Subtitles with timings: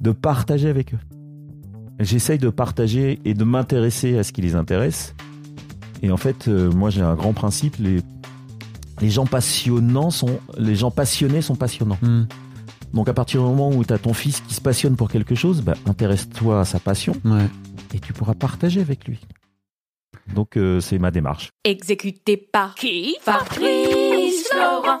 [0.00, 0.98] de partager avec eux.
[1.98, 5.14] J'essaye de partager et de m'intéresser à ce qui les intéresse.
[6.02, 8.00] Et en fait, euh, moi, j'ai un grand principe les,
[9.00, 11.98] les gens passionnants sont les gens passionnés sont passionnants.
[12.00, 12.24] Hmm.
[12.94, 15.34] Donc à partir du moment où tu as ton fils qui se passionne pour quelque
[15.34, 17.46] chose, bah, intéresse-toi à sa passion Ouais.
[17.94, 19.20] et tu pourras partager avec lui.
[20.34, 21.50] Donc euh, c'est ma démarche.
[21.64, 23.16] Exécuté par qui?
[23.20, 25.00] Fabrice Florent.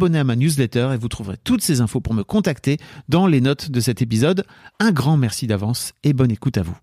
[0.05, 2.77] À ma newsletter et vous trouverez toutes ces infos pour me contacter
[3.09, 4.45] dans les notes de cet épisode.
[4.79, 6.75] Un grand merci d'avance et bonne écoute à vous.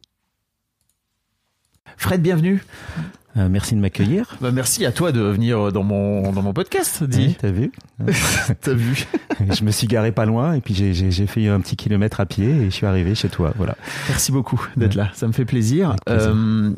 [1.97, 2.63] Fred, bienvenue.
[3.37, 4.37] Euh, merci de m'accueillir.
[4.41, 7.03] Bah, merci à toi de venir dans mon, dans mon podcast.
[7.13, 7.73] Oui, T'as vu
[8.61, 9.05] T'as vu
[9.53, 12.49] Je me suis garé pas loin et puis j'ai- fait un petit kilomètre à pied
[12.49, 13.53] et je suis arrivé chez toi.
[13.57, 13.77] Voilà.
[14.09, 15.97] Merci beaucoup d'être là, ça me fait plaisir.
[16.09, 16.71] Euh,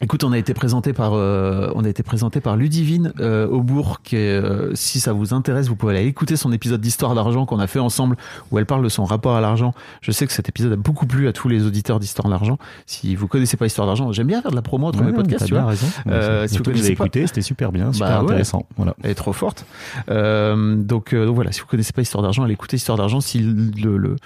[0.00, 4.00] écoute, on a été présenté par euh, on a été présenté par Ludivine euh, Aubourg,
[4.02, 7.46] qui est, euh, si ça vous intéresse, vous pouvez aller écouter son épisode d'Histoire d'argent
[7.46, 8.16] qu'on a fait ensemble,
[8.50, 9.74] où elle parle de son rapport à l'argent.
[10.00, 12.58] Je sais que cet épisode a beaucoup plu à tous les auditeurs d'Histoire d'argent.
[12.86, 15.46] Si vous connaissez pas Histoire d'argent, j'aime bien faire de la promo entre mes podcasts,
[15.46, 15.66] tu vois.
[15.66, 15.86] raison.
[16.06, 18.24] Euh, si vous connaissez pas- écouté, c'était super bien, super Bah ouais.
[18.24, 18.66] intéressant.
[18.76, 18.94] Voilà.
[19.02, 19.64] Elle est trop forte.
[20.10, 23.20] Euh, donc, euh, donc voilà, si vous connaissez pas Histoire d'argent, allez écouter Histoire d'argent
[23.20, 24.16] si le, le, le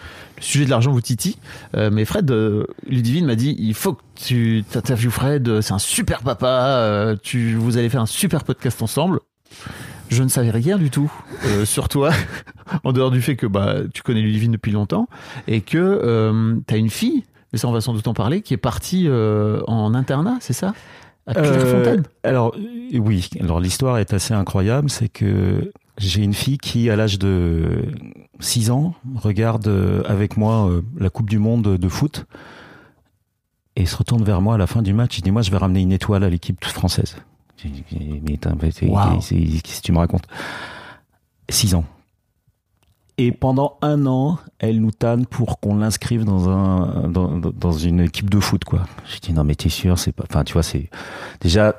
[0.40, 1.36] sujet de l'argent vous titille.
[1.76, 2.32] Euh, mais Fred,
[2.88, 7.54] Ludivine m'a dit, il faut que tu t'interviewes Fred, c'est un super papa, euh, tu,
[7.54, 9.20] vous allez faire un super podcast ensemble.
[10.10, 11.10] Je ne savais rien du tout
[11.46, 12.12] euh, sur toi,
[12.84, 15.08] en dehors du fait que bah, tu connais Ludivine depuis longtemps
[15.48, 18.42] et que euh, tu as une fille, mais ça on va sans doute en parler,
[18.42, 20.74] qui est partie en internat, c'est ça?
[21.26, 22.54] À Clairefontaine Euh, alors
[22.92, 27.86] oui, alors l'histoire est assez incroyable, c'est que j'ai une fille qui, à l'âge de
[28.40, 29.70] 6 ans, regarde
[30.06, 32.26] avec moi la Coupe du Monde de foot
[33.76, 35.18] et se retourne vers moi à la fin du match.
[35.18, 37.16] Il dit moi je vais ramener une étoile à l'équipe française.
[37.56, 37.84] J'ai dit,
[38.22, 40.26] Mais qu'est-ce que tu me racontes?
[41.48, 41.84] 6 ans.
[43.16, 47.72] Et pendant un an, elle nous tanne pour qu'on l'inscrive dans un dans, dans- dans
[47.72, 48.82] une équipe de foot quoi.
[49.06, 50.24] J'ai dit non mais t'es sûr c'est pas.
[50.28, 50.90] Enfin tu vois c'est
[51.40, 51.78] déjà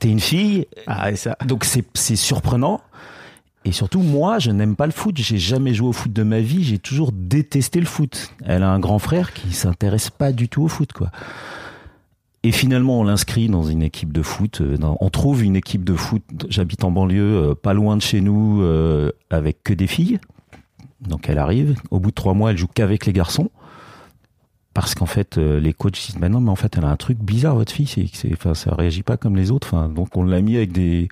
[0.00, 1.36] t'es une fille Ah, et ça.
[1.46, 2.80] donc c'est c'est surprenant.
[3.64, 5.16] Et surtout, moi, je n'aime pas le foot.
[5.16, 6.62] J'ai jamais joué au foot de ma vie.
[6.62, 8.30] J'ai toujours détesté le foot.
[8.44, 11.10] Elle a un grand frère qui s'intéresse pas du tout au foot, quoi.
[12.42, 14.60] Et finalement, on l'inscrit dans une équipe de foot.
[14.60, 16.22] euh, on trouve une équipe de foot.
[16.50, 20.18] J'habite en banlieue, euh, pas loin de chez nous, euh, avec que des filles.
[21.00, 21.74] Donc elle arrive.
[21.90, 23.50] Au bout de trois mois, elle joue qu'avec les garçons.
[24.74, 27.18] Parce qu'en fait, les coachs disent, bah non, mais en fait, elle a un truc
[27.18, 29.88] bizarre, votre fille, c'est, enfin, ça réagit pas comme les autres.
[29.88, 31.08] Donc on l'a mis avec des,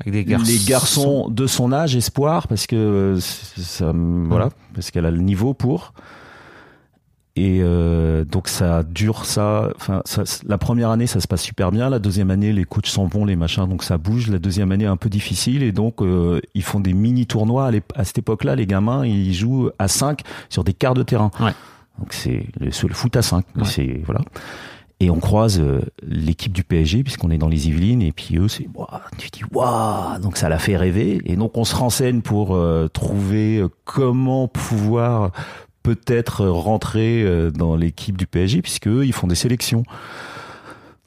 [0.00, 0.46] Avec des garçons.
[0.50, 5.20] les garçons de son âge, espoir, parce que euh, ça, voilà, parce qu'elle a le
[5.20, 5.92] niveau pour.
[7.38, 9.68] Et euh, donc ça dure ça.
[9.76, 11.90] Enfin, ça- la première année, ça se passe super bien.
[11.90, 14.28] La deuxième année, les coachs s'en vont, les machins, donc ça bouge.
[14.28, 17.70] La deuxième année, un peu difficile, et donc euh, ils font des mini tournois.
[17.94, 21.30] À, cette époque-là, les gamins, ils jouent à 5 sur des quarts de terrain.
[21.38, 21.52] Ouais.
[21.98, 23.64] Donc c'est le, foot à 5 Ouais.
[23.64, 24.22] C'est voilà.
[24.98, 28.48] Et on croise euh, l'équipe du PSG puisqu'on est dans les Yvelines et puis eux
[28.48, 28.66] c'est
[29.18, 32.88] tu dis waouh donc ça l'a fait rêver et donc on se renseigne pour euh,
[32.88, 35.32] trouver euh, comment pouvoir
[35.82, 39.84] peut-être rentrer dans l'équipe du PSG puisque eux ils font des sélections.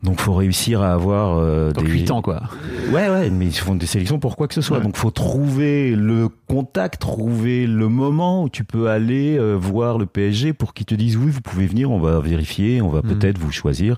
[0.02, 2.42] Donc faut réussir à avoir euh, Donc des 8 ans, quoi.
[2.92, 4.78] Ouais, ouais, mais ils font des sélections pour quoi que ce soit.
[4.78, 4.84] Ouais.
[4.84, 10.06] Donc, faut trouver le contact, trouver le moment où tu peux aller euh, voir le
[10.06, 13.10] PSG pour qu'ils te disent oui, vous pouvez venir, on va vérifier, on va Mhm.
[13.18, 13.98] peut-être vous choisir.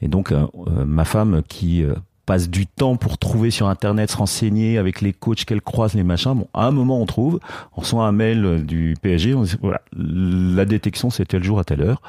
[0.00, 1.94] Et donc, euh, euh, ma femme qui euh,
[2.24, 6.04] passe du temps pour trouver sur Internet, se renseigner avec les coachs qu'elle croise, les
[6.04, 6.34] machins.
[6.34, 7.40] Bon, à un moment, on trouve,
[7.76, 11.58] on reçoit un mail euh, du PSG, on dit, voilà, la détection, c'est tel jour
[11.58, 12.00] à telle heure.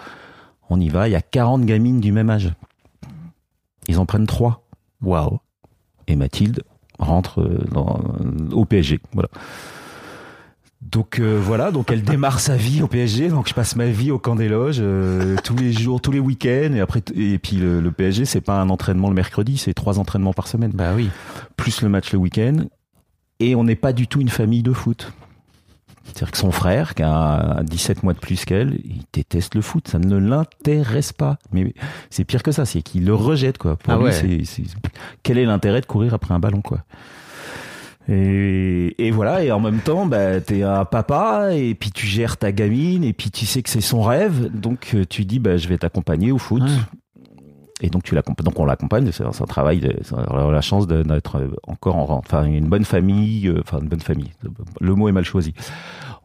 [0.70, 2.52] On y va, il y a 40 gamines du même âge.
[3.88, 4.64] Ils en prennent trois
[5.02, 5.40] Waouh.
[6.08, 6.64] et Mathilde
[7.00, 8.00] rentre euh, dans,
[8.52, 9.00] au PSG.
[9.14, 9.30] Voilà.
[10.82, 13.30] Donc euh, voilà, donc elle démarre sa vie au PSG.
[13.30, 16.20] Donc je passe ma vie au camp des loges euh, tous les jours, tous les
[16.20, 16.74] week-ends.
[16.74, 19.98] Et après, et puis le, le PSG, c'est pas un entraînement le mercredi, c'est trois
[20.00, 21.10] entraînements par semaine, Bah oui.
[21.58, 22.66] plus le match le week-end.
[23.40, 25.14] Et on n'est pas du tout une famille de foot.
[26.04, 29.88] C'est-à-dire que son frère, qui a 17 mois de plus qu'elle, il déteste le foot.
[29.88, 31.38] Ça ne l'intéresse pas.
[31.54, 31.74] Mais
[32.10, 33.76] c'est pire que ça, c'est qu'il le rejette, quoi.
[33.78, 34.12] Pour Ah lui, ouais.
[34.12, 34.64] c'est, c'est-
[35.24, 36.80] quel est l'intérêt de courir après un ballon, quoi?
[38.10, 42.36] Et, et voilà, et en même temps, bah, t'es un papa, et puis tu gères
[42.36, 45.56] ta gamine, et puis tu sais que c'est son rêve, donc euh, tu dis, bah,
[45.56, 46.64] je vais t'accompagner au foot.
[47.86, 51.36] Et donc tu donc on l'accompagne, c'est un, travail, de- on a la chance d'être
[51.38, 54.32] euh, encore en, enfin une bonne famille, euh, enfin une bonne famille.
[54.80, 55.54] Le mot est mal choisi.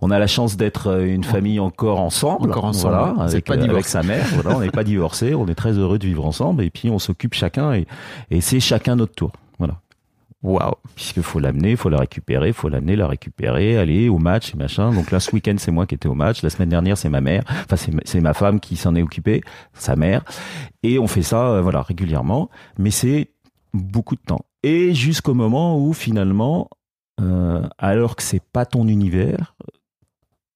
[0.01, 2.95] On a la chance d'être euh, une famille encore ensemble, Encore ensemble.
[2.95, 4.25] voilà, avec, pas avec sa mère.
[4.35, 7.01] Voilà, on n'est pas divorcés, on est très heureux de vivre ensemble, et puis on
[7.01, 7.89] s'occupe chacun, et,
[8.31, 9.33] et c'est chacun notre tour.
[10.43, 10.75] Waouh.
[10.95, 14.57] Puisqu'il faut l'amener, il faut la récupérer, faut l'amener, la récupérer, aller au match et
[14.57, 14.93] machin.
[14.93, 16.43] Donc là, ce week-end, c'est moi qui étais au match.
[16.43, 17.43] La semaine dernière, c'est ma mère.
[17.65, 19.43] Enfin, c'est ma- femme qui s'en est occupée,
[19.73, 20.23] sa mère.
[20.85, 22.51] Et on fait ça, euh, voilà, régulièrement.
[22.79, 23.31] Mais c'est
[23.75, 24.45] beaucoup de temps.
[24.63, 26.71] Et jusqu'au moment où, finalement,
[27.21, 29.57] euh, alors que c'est pas ton univers,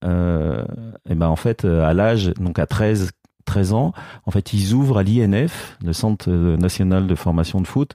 [0.04, 0.64] euh,
[1.08, 3.10] et ben en fait, euh, à l'âge, donc à 13,
[3.44, 3.92] 13 ans,
[4.26, 7.94] en fait, ils ouvrent à l'INF, le Centre national de formation de foot,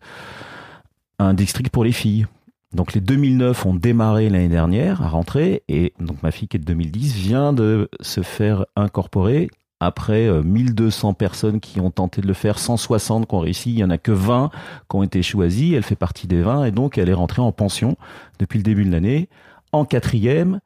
[1.20, 2.26] un district pour les filles.
[2.74, 6.60] Donc les 2009 ont démarré l'année dernière à rentrer et donc ma fille qui est
[6.60, 9.50] de 2010 vient de se faire incorporer
[9.80, 13.78] après euh, 1200 personnes qui ont tenté de le faire, 160 qui ont réussi, il
[13.80, 14.50] y en a que 20
[14.90, 17.52] qui ont été choisis, elle fait partie des 20 et donc elle est rentrée en
[17.52, 17.96] pension
[18.40, 19.30] depuis le début de l'année
[19.72, 20.60] en quatrième.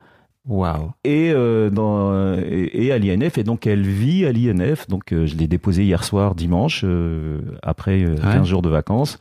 [1.04, 3.38] Et, euh, dans, et, et à l'INF.
[3.38, 4.88] Et donc elle vit à l'INF.
[4.88, 8.34] Donc euh, je l'ai déposée hier soir dimanche euh, après euh, Ouais.
[8.34, 9.20] 15 jours de vacances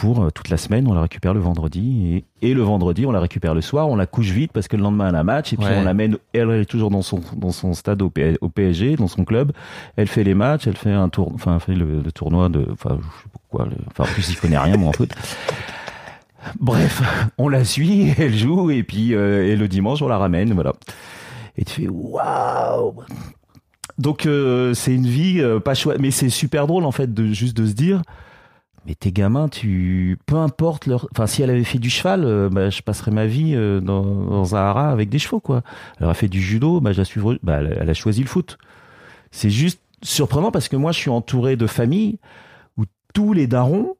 [0.00, 3.12] pour euh, toute la semaine on la récupère le vendredi et, et le vendredi on
[3.12, 5.24] la récupère le soir on la couche vite parce que le lendemain elle a un
[5.24, 5.76] match et puis Ouais.
[5.78, 9.52] on l'amène elle est toujours dans son dans son stade au, PSG dans son club
[9.96, 12.66] elle fait les matchs elle fait un tour enfin elle fait le, le tournoi de
[12.72, 15.10] enfin je sais pas quoi le- enfin en plus il connaît rien moi en foot
[16.60, 17.02] Bref,
[17.38, 20.74] on la suit, elle joue, et puis euh, et le dimanche, on la ramène, voilà.
[21.56, 22.94] Et tu fais waouh
[23.96, 27.28] Donc euh, c'est une vie euh, pas chouette, mais c'est super drôle en fait de
[27.32, 28.02] juste de se dire,
[28.86, 32.48] mais tes gamins, tu, peu importe leur, enfin si elle avait fait du cheval, euh,
[32.50, 35.62] bah, je passerais ma vie euh, dans, dans un haras avec des chevaux quoi.
[35.98, 38.58] Elle aurait fait du judo, bah, suivrai- bah, elle, a choisi le foot.
[39.30, 42.18] C'est juste surprenant parce que moi je suis entouré de familles
[42.76, 43.96] où tous les darons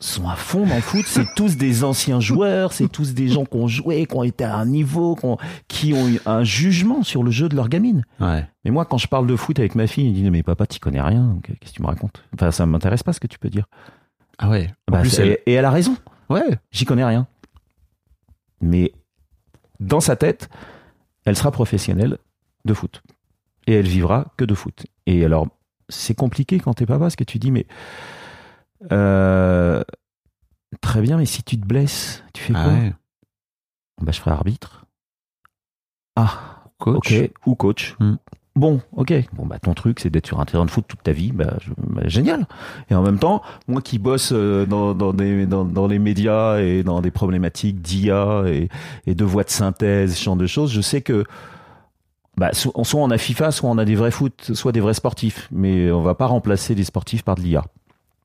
[0.00, 1.04] sont à fond dans le foot.
[1.06, 4.44] C'est tous des anciens joueurs, c'est tous des gens qui ont joué, qui ont été
[4.44, 7.68] à un niveau, qui ont, qui ont eu un jugement sur le jeu de leur
[7.68, 8.04] gamine.
[8.20, 8.46] Ouais.
[8.64, 10.78] Mais moi, quand je parle de foot avec ma fille, elle dit mais papa, tu
[10.78, 11.38] connais rien.
[11.42, 12.22] Qu'est-ce que tu me racontes?
[12.34, 13.66] Enfin, ça m'intéresse pas ce que tu peux dire.
[14.38, 14.68] Ah ouais.
[14.88, 15.38] En Bah, plus, c'est- elle...
[15.46, 15.96] Et elle a raison.
[16.28, 16.58] Ouais.
[16.72, 17.26] J'y connais rien.
[18.60, 18.92] Mais
[19.80, 20.48] dans sa tête,
[21.24, 22.18] elle sera professionnelle
[22.64, 23.02] de foot.
[23.66, 24.86] Et elle vivra que de foot.
[25.06, 25.48] Et alors,
[25.88, 27.66] c'est compliqué quand t'es papa, parce que tu dis, mais.
[28.92, 29.82] euh,
[30.80, 32.92] très bien, mais si tu te blesses, tu fais Ah quoi ouais.
[34.00, 34.86] Bah, je ferai arbitre.
[36.16, 37.12] Ah, Coach.
[37.46, 37.94] Ou coach.
[38.00, 38.16] Hmm.
[38.56, 39.12] Bon, ok.
[39.32, 41.32] Bon, bah, ton truc, c'est d'être sur un terrain de foot toute ta vie.
[41.32, 42.46] Bah, je- bah, génial.
[42.88, 46.58] Et en même temps, moi qui bosse euh, dans, dans, des, dans, dans les médias
[46.60, 48.68] et dans des problématiques d'IA et,
[49.06, 51.24] et de voix de synthèse, ce genre de choses, je sais que
[52.36, 54.94] bah, so- soit on a FIFA, soit on a des vrais foot, soit des vrais
[54.94, 55.48] sportifs.
[55.50, 57.64] Mais on va pas remplacer les sportifs par de l'IA.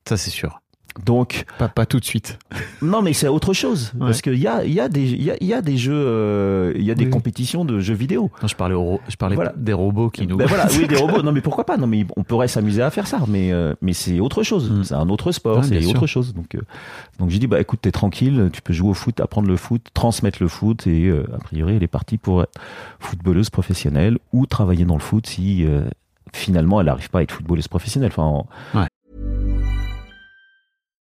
[0.08, 0.60] Ça, c'est sûr.
[1.04, 2.38] Donc, Pas, pas tout de suite.
[2.82, 3.92] non, mais c'est autre chose.
[3.94, 4.00] Ouais.
[4.06, 5.92] Parce qu'il y a, il y, a des- y, a, il y a des jeux,
[5.94, 7.10] euh, il y a des Oui.
[7.10, 8.30] compétitions de jeux vidéo.
[8.42, 9.52] Non, je parlais, au ro- je parlais Voilà.
[9.56, 10.36] des robots qui nous.
[10.36, 11.22] Ben voilà, oui, des robots.
[11.22, 11.76] Non, mais pourquoi pas?
[11.76, 14.70] Non, mais on pourrait s'amuser à faire ça, mais euh, mais c'est autre chose.
[14.70, 14.84] Mm.
[14.84, 16.34] C'est un autre sport, c'est autre chose.
[16.34, 16.60] Donc euh,
[17.18, 19.82] donc j'ai dit bah écoute, t'es tranquille, tu peux jouer au foot, apprendre le foot,
[19.94, 22.50] transmettre le foot et a priori elle est partie pour être
[22.98, 25.64] footballeuse professionnelle ou travailler dans le foot si
[26.32, 28.10] finalement elle n'arrive pas à être footballeuse professionnelle.
[28.12, 28.46] Enfin, en-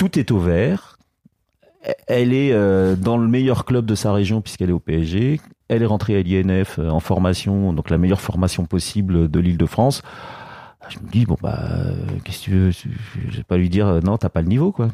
[0.00, 0.98] Tout est au vert.
[2.06, 5.40] Elle est euh, dans le meilleur club de sa région puisqu'elle est au PSG.
[5.68, 10.02] Elle est rentrée à l'INF euh, en formation, donc la meilleure formation possible de l'Île-de-France.
[10.88, 14.00] Je me dis bon bah euh, qu'est-ce que tu veux Je vais pas lui dire
[14.02, 14.88] non t'as pas le niveau quoi.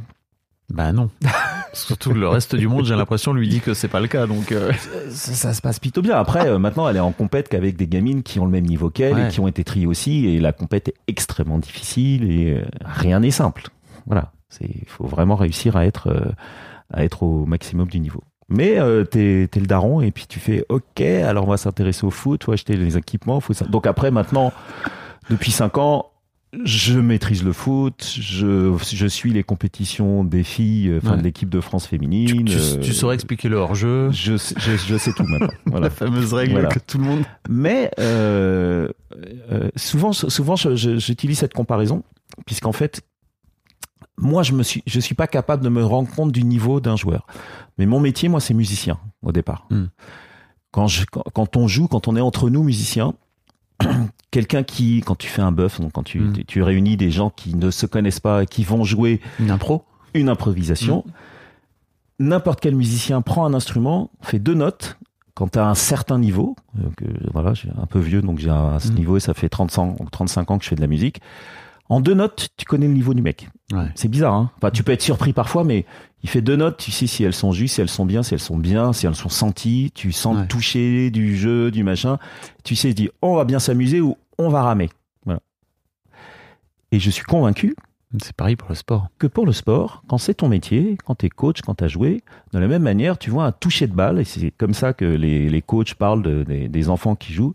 [0.71, 1.09] Bah non.
[1.73, 4.27] Surtout le reste du monde, j'ai l'impression, lui dit que c'est pas le cas.
[4.27, 4.73] Donc, euh,
[5.11, 6.17] Ça, ça se passe plutôt bien.
[6.17, 8.91] Après euh, maintenant elle est en compète qu'avec des gamines qui ont le même niveau
[8.91, 9.27] qu'elle Ouais.
[9.27, 13.21] et qui ont été triées aussi et la compète est extrêmement difficile et euh, rien
[13.21, 13.69] n'est simple.
[14.07, 16.31] Voilà, il faut vraiment réussir à être euh,
[16.93, 18.23] à être au maximum du niveau.
[18.49, 22.07] Mais euh, t'es t'es le daron et puis tu fais ok alors on va s'intéresser
[22.07, 23.65] au foot, faut acheter les équipements, faut ça.
[23.67, 24.53] donc après maintenant
[25.31, 26.11] depuis cinq ans
[26.65, 31.19] je maîtrise le foot, je, je suis les compétitions des filles, euh, enfin Ouais.
[31.19, 32.45] de l'équipe de France féminine.
[32.47, 34.11] tu- euh, tu saurais expliquer le hors-jeu.
[34.13, 35.49] je, sais- je, je sais tout maintenant.
[35.67, 35.89] Voilà.
[35.89, 36.69] La fameuse règle Voilà.
[36.69, 37.25] que tout le monde.
[37.51, 38.89] Mais euh,
[39.53, 42.05] euh, souvent, souvent, j'utilise cette comparaison
[42.47, 43.03] puisqu'en fait,
[44.19, 46.97] moi, je me suis, je suis pas capable de me rendre compte du niveau d'un
[46.97, 47.27] joueur.
[47.79, 49.67] Mais mon métier, moi, c'est musicien au départ.
[49.71, 49.87] Hmm.
[50.71, 53.15] Quand, je, quand, quand on joue, quand on est entre nous musiciens,
[54.31, 56.33] quelqu'un qui, quand tu fais un bœuf, donc quand tu, Hmm.
[56.33, 59.51] tu, tu réunis des gens qui ne se connaissent pas, et qui vont jouer Une
[59.51, 61.05] impro une improvisation.
[62.19, 64.99] N'importe quel musicien prend un instrument, fait deux notes.
[65.35, 66.89] Quand tu as un certain niveau, euh,
[67.35, 69.79] voilà, j'ai un peu vieux, donc j'ai un, à ce niveau et ça fait 30
[69.79, 71.21] ans, 35 ans que je fais de la musique.
[71.89, 73.49] En deux notes, tu connais le niveau du mec.
[73.73, 73.87] Ouais.
[73.95, 75.85] C'est bizarre, hein Enfin, tu peux être surpris parfois, mais
[76.23, 78.35] il fait deux notes, tu sais si elles sont justes, si elles sont bien, si
[78.35, 80.43] elles sont bien, si elles sont senties, tu sens Ouais.
[80.43, 82.19] le toucher du jeu, du machin.
[82.65, 84.89] Tu sais, dis, on va bien s'amuser ou on va ramer.
[85.25, 85.41] Voilà.
[86.93, 87.75] Et je suis convaincu
[88.23, 89.09] C'est pareil pour le sport.
[89.19, 91.89] que pour le sport, quand c'est ton métier, quand tu es coach, quand tu as
[91.89, 94.93] joué, de la même manière, tu vois un toucher de balle, et c'est comme ça
[94.93, 97.55] que les, les coachs parlent de- des, des enfants qui jouent,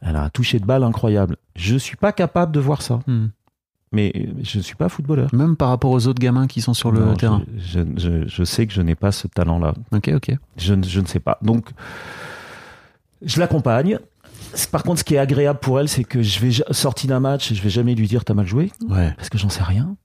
[0.00, 1.36] elle a un toucher de balle incroyable.
[1.56, 3.26] Je suis pas capable de voir ça, Hmm.
[3.92, 5.28] Mais je ne suis pas footballeur.
[5.34, 7.42] Même par rapport aux autres gamins qui sont sur le Non, terrain.
[7.58, 9.74] Je, je- je sais que je n'ai pas ce talent-là.
[9.92, 10.36] Ok, ok.
[10.56, 11.38] Je, ne- je ne sais pas.
[11.42, 11.70] Donc,
[13.22, 13.98] je l'accompagne.
[14.72, 17.20] Par contre, ce qui est agréable pour elle, c'est que je vais ja- sorti d'un
[17.20, 19.12] match, je vais jamais lui dire t'as mal joué, Ouais.
[19.16, 19.96] parce que j'en sais rien.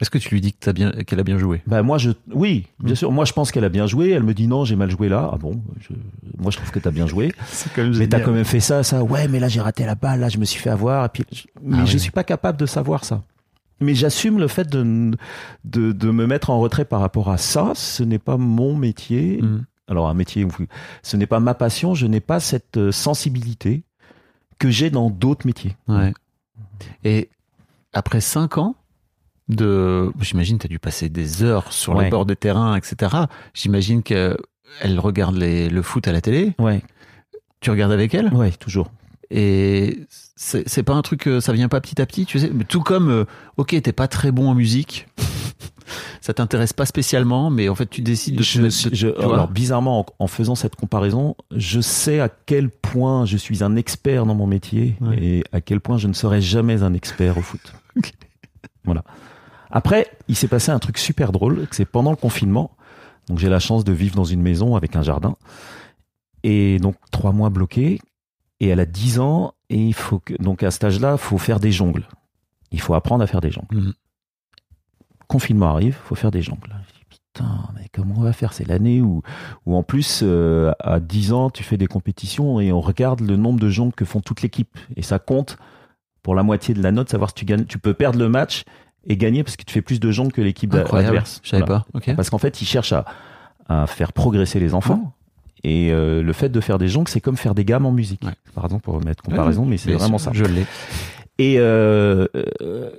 [0.00, 1.60] Est-ce que tu lui dis que t'as bien, qu'elle a bien joué?
[1.66, 2.96] Bah moi je oui bien Mm.
[2.96, 3.12] sûr.
[3.12, 4.10] Moi je pense qu'elle a bien joué.
[4.10, 5.28] Elle me dit non j'ai mal joué là.
[5.32, 5.94] Ah bon je-
[6.40, 7.32] moi je trouve que t'as bien joué.
[7.74, 9.02] Quand même mais t'as quand même fait ça ça.
[9.02, 10.20] Ouais mais là j'ai raté la balle.
[10.20, 11.04] Là je me suis fait avoir.
[11.06, 11.98] Et puis je- mais Ah je oui.
[12.00, 13.22] suis pas capable de savoir ça.
[13.80, 15.10] Mais j'assume le fait de,
[15.64, 17.72] de de me mettre en retrait par rapport à ça.
[17.74, 19.40] Ce n'est pas mon métier.
[19.42, 19.64] Hmm.
[19.88, 20.46] alors un métier
[21.02, 21.94] ce n'est pas ma passion.
[21.94, 23.82] Je n'ai pas cette euh, sensibilité
[24.60, 25.76] que j'ai dans d'autres métiers.
[25.88, 26.12] Ouais.
[27.04, 27.30] Et
[27.92, 28.76] après 5 ans
[29.48, 32.10] de, j'imagine, tu as dû passer des heures sur les Ouais.
[32.10, 33.14] bords de terrain, etc.
[33.54, 34.36] J'imagine qu'elle
[34.98, 36.52] regarde les- le foot à la télé.
[36.58, 36.82] Ouais,
[37.60, 38.32] Tu regardes avec elle?
[38.34, 38.90] Ouais, toujours.
[39.30, 40.00] Et
[40.36, 42.50] c'est pas un truc, euh, ça vient pas petit à petit, tu sais.
[42.54, 43.24] Mais tout comme, euh,
[43.56, 45.08] ok, t'es pas très bon en musique,
[46.20, 48.42] ça t'intéresse pas spécialement, mais en fait, tu décides de.
[48.42, 53.36] te Je- alors bizarrement, en, en faisant cette comparaison, je sais à quel point je
[53.36, 55.18] suis un expert dans mon métier Ouais.
[55.22, 57.72] et à quel point je ne serai jamais un expert au foot.
[58.84, 59.02] Voilà.
[59.70, 62.70] Après, il s'est passé un truc super drôle, c'est pendant le confinement.
[63.28, 65.36] Donc j'ai la chance de vivre dans une maison avec un jardin
[66.42, 68.00] et donc trois mois bloqués.
[68.60, 71.38] Et elle a 10 ans et il faut que donc à cet âge-là, il faut
[71.38, 72.08] faire des jongles.
[72.72, 73.76] Il faut apprendre à faire des jongles.
[73.76, 73.92] Mhm.
[75.28, 76.74] Confinement arrive, faut faire des jongles.
[76.88, 78.52] Je dis, Putain, mais comment on va faire?
[78.52, 79.22] C'est l'année où,
[79.66, 83.36] où en plus, euh, à 10 ans, tu fais des compétitions et on regarde le
[83.36, 84.76] nombre de jongles que font toute l'équipe.
[84.96, 85.56] Et ça compte
[86.22, 87.64] pour la moitié de la note, savoir si tu gagnes.
[87.64, 88.64] Tu peux perdre le match
[89.06, 91.40] et gagner parce que tu fais plus de jongles que l'équipe adverse.
[91.42, 91.84] je savais Voilà.
[91.92, 91.98] pas.
[91.98, 92.14] Ok.
[92.16, 93.04] Parce qu'en fait, ils cherchent à,
[93.68, 95.12] à faire progresser les enfants.
[95.64, 98.22] Et euh, le fait de faire des jongles, c'est comme faire des gammes en musique.
[98.24, 98.32] Ouais.
[98.54, 100.30] Pardon pour mettre comparaison, mais c'est vraiment sûr, ça.
[100.32, 100.64] Je l'ai.
[101.38, 102.26] Et, euh,
[102.62, 102.90] euh,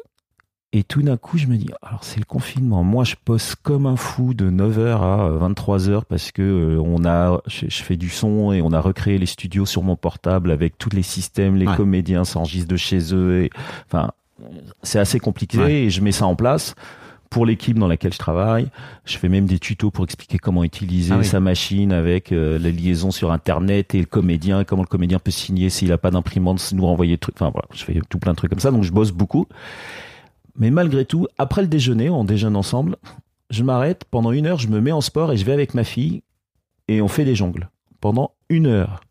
[0.73, 2.83] et tout d'un coup, je me dis, alors c'est le confinement.
[2.83, 7.41] Moi, je poste comme un fou de 9h à 23h parce que euh, on a,
[7.47, 10.77] je, je fais du son et on a recréé les studios sur mon portable avec
[10.77, 11.75] tous les systèmes, les Ouais.
[11.75, 13.43] comédiens s'enregistrent de chez eux.
[13.43, 13.49] Et,
[13.87, 14.11] enfin,
[14.83, 15.73] c'est assez compliqué Ouais.
[15.83, 16.75] et je mets ça en place
[17.29, 18.67] pour l'équipe dans laquelle je travaille.
[19.05, 21.25] Je fais même des tutos pour expliquer comment utiliser Ah oui.
[21.25, 25.29] sa machine avec euh, la liaison sur Internet et le comédien, comment le comédien peut
[25.31, 27.35] signer s'il n'a pas d'imprimante, nous renvoyer le truc.
[27.37, 29.45] Enfin voilà, je fais tout plein de trucs comme ça, donc je bosse beaucoup.
[30.57, 32.97] Mais malgré tout, après le déjeuner, on déjeune ensemble,
[33.49, 35.83] je m'arrête, pendant une heure, je me mets en sport et je vais avec ma
[35.83, 36.23] fille
[36.87, 37.69] et on fait des jongles.
[38.01, 39.01] Pendant une heure,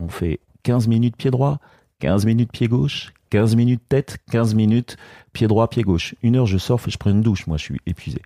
[0.00, 1.58] on fait 15 minutes pied droit,
[2.00, 4.96] 15 minutes pied gauche, 15 minutes tête, 15 minutes
[5.32, 6.14] pied droit, pied gauche.
[6.22, 8.20] Une heure, je sors et je prends une douche, moi je suis épuisé.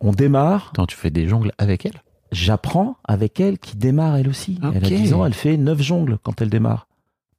[0.00, 2.02] On démarre, Attends, tu fais des jongles avec elle?
[2.32, 4.58] J'apprends avec elle qui démarre elle aussi.
[4.62, 4.92] Elle a Ok.
[4.92, 6.88] 10 ans, elle fait 9 jongles quand elle démarre.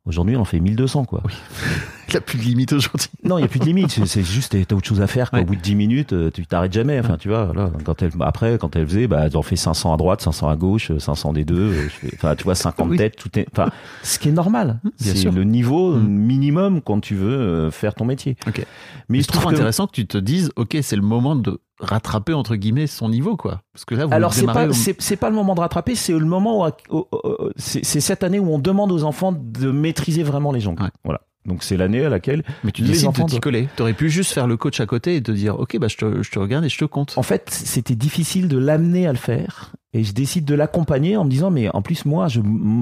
[0.05, 1.21] Aujourd'hui, elle en fait 1200 quoi.
[2.09, 3.07] Il a plus de limite aujourd'hui.
[3.23, 3.89] Non, il n'y a plus de limite.
[4.05, 5.29] C'est- juste, t'as autre chose à faire.
[5.29, 5.39] quoi.
[5.39, 5.43] Ouais.
[5.45, 6.99] Au bout de 10 minutes, euh, tu t'arrêtes jamais.
[6.99, 7.71] Enfin, tu vois, voilà.
[7.83, 10.55] Quand elle, après, quand elle faisait, bah, elle en fait 500 à droite, 500 à
[10.55, 11.55] gauche, euh, 500 des deux.
[11.73, 12.97] euh, Enfin, tu vois, 50 Oui.
[12.97, 13.69] têtes, tout est, enfin,
[14.03, 14.79] ce qui est normal.
[14.83, 15.31] Bien C'est sûr.
[15.31, 16.07] le niveau Mm.
[16.07, 18.37] minimum quand tu veux euh, faire ton métier.
[18.47, 18.65] Ok.
[19.09, 22.33] Mais je trouve que- intéressant que tu te dises, ok, c'est le moment de rattraper
[22.33, 23.61] entre guillemets son niveau, quoi.
[23.73, 26.13] Parce que là, vous Alors c'est pas au- c'est pas le moment de rattraper, c'est
[26.13, 29.71] le moment où, où- où- c'est c'est cette année où on demande aux enfants de
[29.71, 30.81] maîtriser vraiment les jongles.
[30.83, 30.89] Ouais.
[31.03, 31.21] Voilà.
[31.45, 33.69] Donc c'est l'année à laquelle Mais tu les décides enfants de t'y coller.
[33.75, 36.23] T'aurais pu juste faire le coach à côté et te dire, ok, bah je te,
[36.23, 37.13] je te regarde et je te compte.
[37.17, 39.73] en fait, c'était difficile de l'amener à le faire.
[39.93, 42.41] Et je décide de l'accompagner en me disant, mais en plus, moi, je,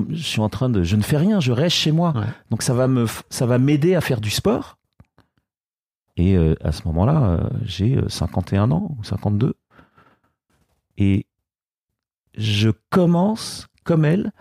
[0.10, 2.14] je suis en train de, je ne fais rien, je reste chez moi.
[2.16, 2.26] Ouais.
[2.50, 4.78] Donc ça va me, ça va m'aider à faire du sport.
[6.18, 9.56] Et euh, à ce moment-là, euh, j'ai euh, 51 ans ou 52.
[10.98, 11.26] Et
[12.36, 14.32] je commence, comme elle,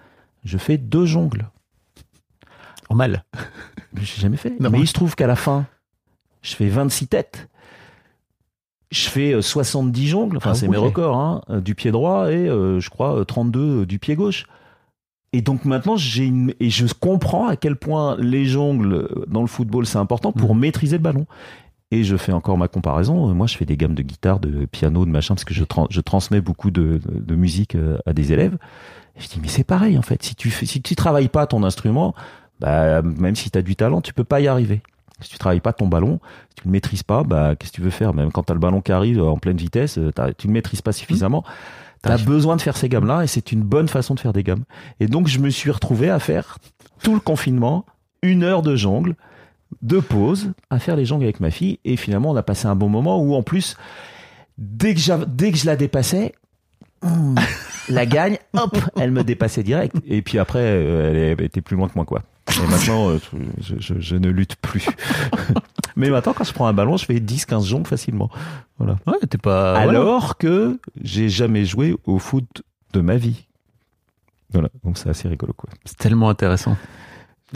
[0.44, 1.50] je fais deux jongles.
[2.92, 3.24] Normal.
[3.94, 4.55] Mais J'ai jamais fait.
[4.61, 5.66] Mais il se trouve qu'à la fin,
[6.42, 7.48] je fais 26 têtes.
[8.90, 12.31] Je fais euh, 70 jongles, enfin Ah c'est mes records, hein, euh, du pied droit
[12.31, 14.44] et euh, je crois euh, 32 euh, du pied gauche.
[15.33, 16.52] Et donc maintenant, j'ai une...
[16.61, 20.55] et je comprends à quel point les jongles euh, dans le football c'est important pour
[20.55, 20.61] Mhm.
[20.61, 21.26] maîtriser le ballon.
[21.90, 23.31] Et je fais encore ma comparaison.
[23.31, 25.64] Euh, Moi, je fais des gammes de guitare, de piano, de machin, parce que je,
[25.64, 27.00] tran- je transmets beaucoup de,
[27.35, 28.57] musique euh, à des élèves.
[29.16, 30.22] Et je dis, mais c'est pareil en fait.
[30.22, 32.14] Si tu fais, si tu travailles pas ton instrument,
[32.62, 34.81] bah, même si tu as du talent, tu peux pas y arriver.
[35.20, 36.18] Si tu travailles pas ton ballon,
[36.51, 38.14] si tu le maîtrises pas, bah, qu'est-ce que tu veux faire?
[38.14, 40.83] Même quand tu as le ballon qui arrive en pleine vitesse, euh, tu le maîtrises
[40.83, 41.42] pas suffisamment.
[42.03, 44.33] Tu as T'as- besoin de faire ces gammes-là et c'est une bonne façon de faire
[44.33, 44.64] des gammes.
[44.98, 46.59] Et donc, je me suis retrouvé à faire
[47.05, 47.85] tout le confinement,
[48.22, 49.14] une heure de jongle,
[49.83, 51.79] de pause, à faire les jongles avec ma fille.
[51.85, 53.77] Et finalement, on a passé un bon moment où, en plus,
[54.59, 56.33] dès que, dès que je la dépassais,
[57.03, 57.37] hum,
[57.88, 59.94] la gagne, hop, elle me dépassait direct.
[60.07, 62.22] Et puis après, euh, elle était plus loin que moi, quoi.
[62.48, 63.18] Et maintenant, euh,
[63.61, 64.87] je, je- je ne lutte plus.
[65.96, 68.31] Mais maintenant, quand je prends un ballon, je fais 10-15 jongles facilement.
[68.78, 68.96] Voilà.
[69.07, 69.76] Ouais, t'es pas.
[69.76, 73.46] Alors que j'ai jamais joué au foot de ma vie.
[74.52, 75.70] Voilà, donc c'est assez rigolo, quoi.
[75.85, 76.76] C'est tellement intéressant.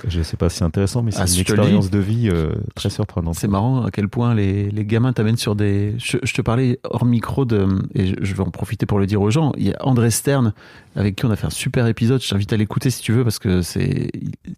[0.06, 2.90] Je sais pas si c'est intéressant, mais c'est Ah, une expérience de vie euh, très
[2.90, 3.34] surprenante.
[3.36, 5.94] C'est marrant à quel point les, les gamins t'amènent sur des.
[5.98, 7.66] Je, je te parlais hors micro de.
[7.94, 9.52] Et je, je vais en profiter pour le dire aux gens.
[9.56, 10.52] Il y a André Stern,
[10.96, 12.20] avec qui on a fait un super épisode.
[12.22, 14.10] Je t'invite à l'écouter si tu veux, parce que c'est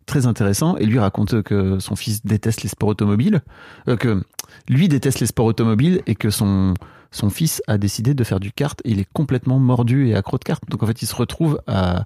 [0.07, 0.77] très intéressant.
[0.77, 3.41] Et lui raconte que son fils déteste les sports automobiles.
[3.87, 4.23] euh, que
[4.69, 6.75] lui déteste les sports automobiles et que son,
[7.11, 8.81] son fils a décidé de faire du kart.
[8.85, 10.63] Et il est complètement mordu et accro de kart.
[10.69, 12.05] Donc en fait, il se retrouve à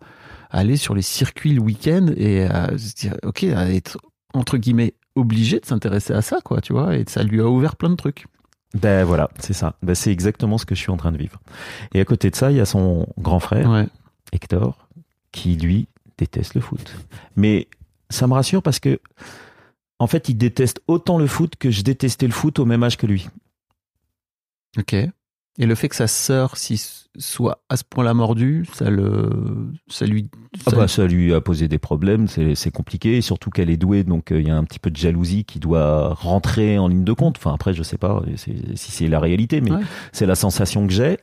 [0.53, 3.99] aller sur les circuits le week-end et à se dire, ok, à être
[4.35, 7.77] entre guillemets obligé de s'intéresser à ça, quoi, tu vois, et ça lui a ouvert
[7.77, 8.27] plein de trucs.
[8.75, 9.75] Ben voilà, c'est ça.
[9.83, 11.41] Ben, c'est exactement ce que je suis en train de vivre.
[11.93, 13.87] Et à côté de ça, il y a son grand frère, Ouais.
[14.33, 14.88] Hector,
[15.31, 16.95] qui lui déteste le foot.
[17.37, 17.69] Mais
[18.09, 18.99] ça me rassure parce que,
[19.99, 22.97] en fait, il déteste autant le foot que je détestais le foot au même âge
[22.97, 23.29] que lui.
[24.79, 24.97] Ok.
[25.59, 26.81] Et le fait que sa sœur s'y
[27.19, 30.31] soit à ce point-là mordue, ça le, ça lui,
[30.67, 33.77] Ah ça- bah, ça lui a posé des problèmes, c'est compliqué, et surtout qu'elle est
[33.77, 36.88] douée, donc euh, il y a un petit peu de jalousie qui doit rentrer en
[36.88, 37.37] ligne de compte.
[37.37, 39.83] Enfin après, je sais pas c'est- si c'est la réalité, mais Ouais.
[40.12, 41.19] c'est la sensation que j'ai.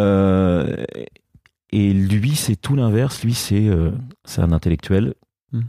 [0.00, 0.74] Euh,
[1.70, 3.22] et lui, c'est tout l'inverse.
[3.22, 3.90] Lui, c'est euh,
[4.38, 5.14] un intellectuel.
[5.52, 5.62] Hmm.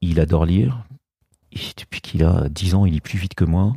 [0.00, 0.84] Il adore lire.
[1.52, 3.72] Et depuis qu'il a 10 ans, il lit plus vite que moi.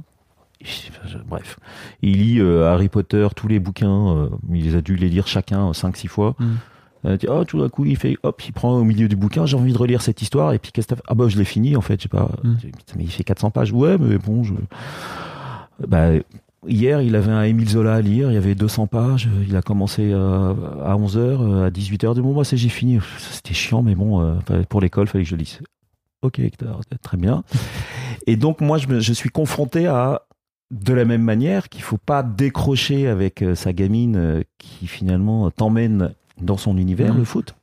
[1.27, 1.57] Bref,
[2.01, 4.15] il lit euh, Harry Potter, tous les bouquins.
[4.15, 6.35] euh, il les a dû les lire chacun 5-6 fois.
[6.39, 6.55] Hmm.
[7.05, 9.45] Euh, tu- oh, tout d'un coup, il fait, hop, il prend au milieu du bouquin,
[9.47, 11.75] j'ai envie de relire cette histoire, et puis qu'est-ce que Ah bah, je l'ai fini,
[11.75, 12.29] en fait, je sais pas.
[12.43, 12.53] Mm.
[12.97, 13.71] Mais il fait 400 pages.
[13.71, 14.53] Ouais, mais bon, je.
[15.87, 16.09] Bah,
[16.67, 19.61] hier, il avait un Émile Zola à lire, il y avait 200 pages, il a
[19.63, 22.99] commencé à 11h, à 18h, de bon, moi, c'est j'ai fini.
[23.17, 24.37] C'était chiant, mais bon,
[24.69, 25.59] pour l'école, fallait que je lise.
[26.21, 27.43] Ok, Hector, très bien.
[28.27, 30.21] Et donc, moi, je, me- je suis confronté à,
[30.71, 35.51] de la même manière, qu'il faut pas décrocher avec euh, sa gamine euh, qui finalement
[35.51, 37.19] t'emmène dans son univers, Mhm.
[37.19, 37.55] le foot.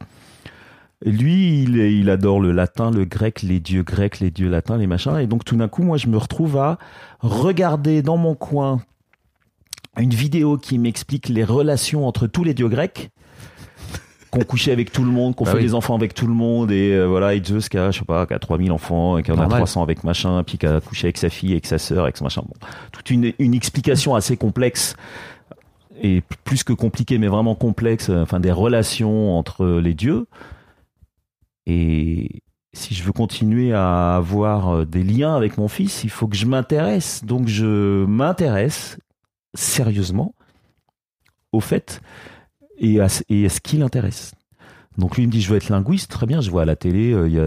[1.04, 5.16] Lui, il adore le latin, le grec, les dieux grecs, les dieux latins, les machins.
[5.18, 6.78] Et donc, tout d'un coup, moi, je me retrouve à
[7.20, 8.80] regarder dans mon coin
[9.96, 13.10] une vidéo qui m'explique les relations entre tous les dieux grecs
[14.38, 15.62] qu'on couchait avec tout le monde, qu'on Bah fait oui.
[15.64, 18.04] des enfants avec tout le monde, et euh, voilà, et Zeus qui a, je sais
[18.04, 19.58] pas, qui a 3000 enfants, et qui en a Normal.
[19.58, 22.22] 300 avec machin, puis qui a couché avec sa fille, avec sa sœur, avec ce
[22.24, 22.42] machin.
[22.46, 22.54] Bon,
[22.92, 24.94] toute une, une explication assez complexe,
[26.00, 30.26] et plus que compliquée, mais vraiment complexe, euh, enfin des relations entre les dieux.
[31.66, 36.28] Et si je veux continuer à avoir euh, des liens avec mon fils, il faut
[36.28, 37.24] que je m'intéresse.
[37.24, 38.98] Donc je m'intéresse
[39.54, 40.34] sérieusement
[41.52, 42.00] au fait
[42.78, 43.22] et à, ce-
[43.60, 44.32] qui l'intéresse.
[44.96, 47.12] Donc lui me dit je veux être linguiste, très bien, je vois à la télé,
[47.12, 47.38] euh, il y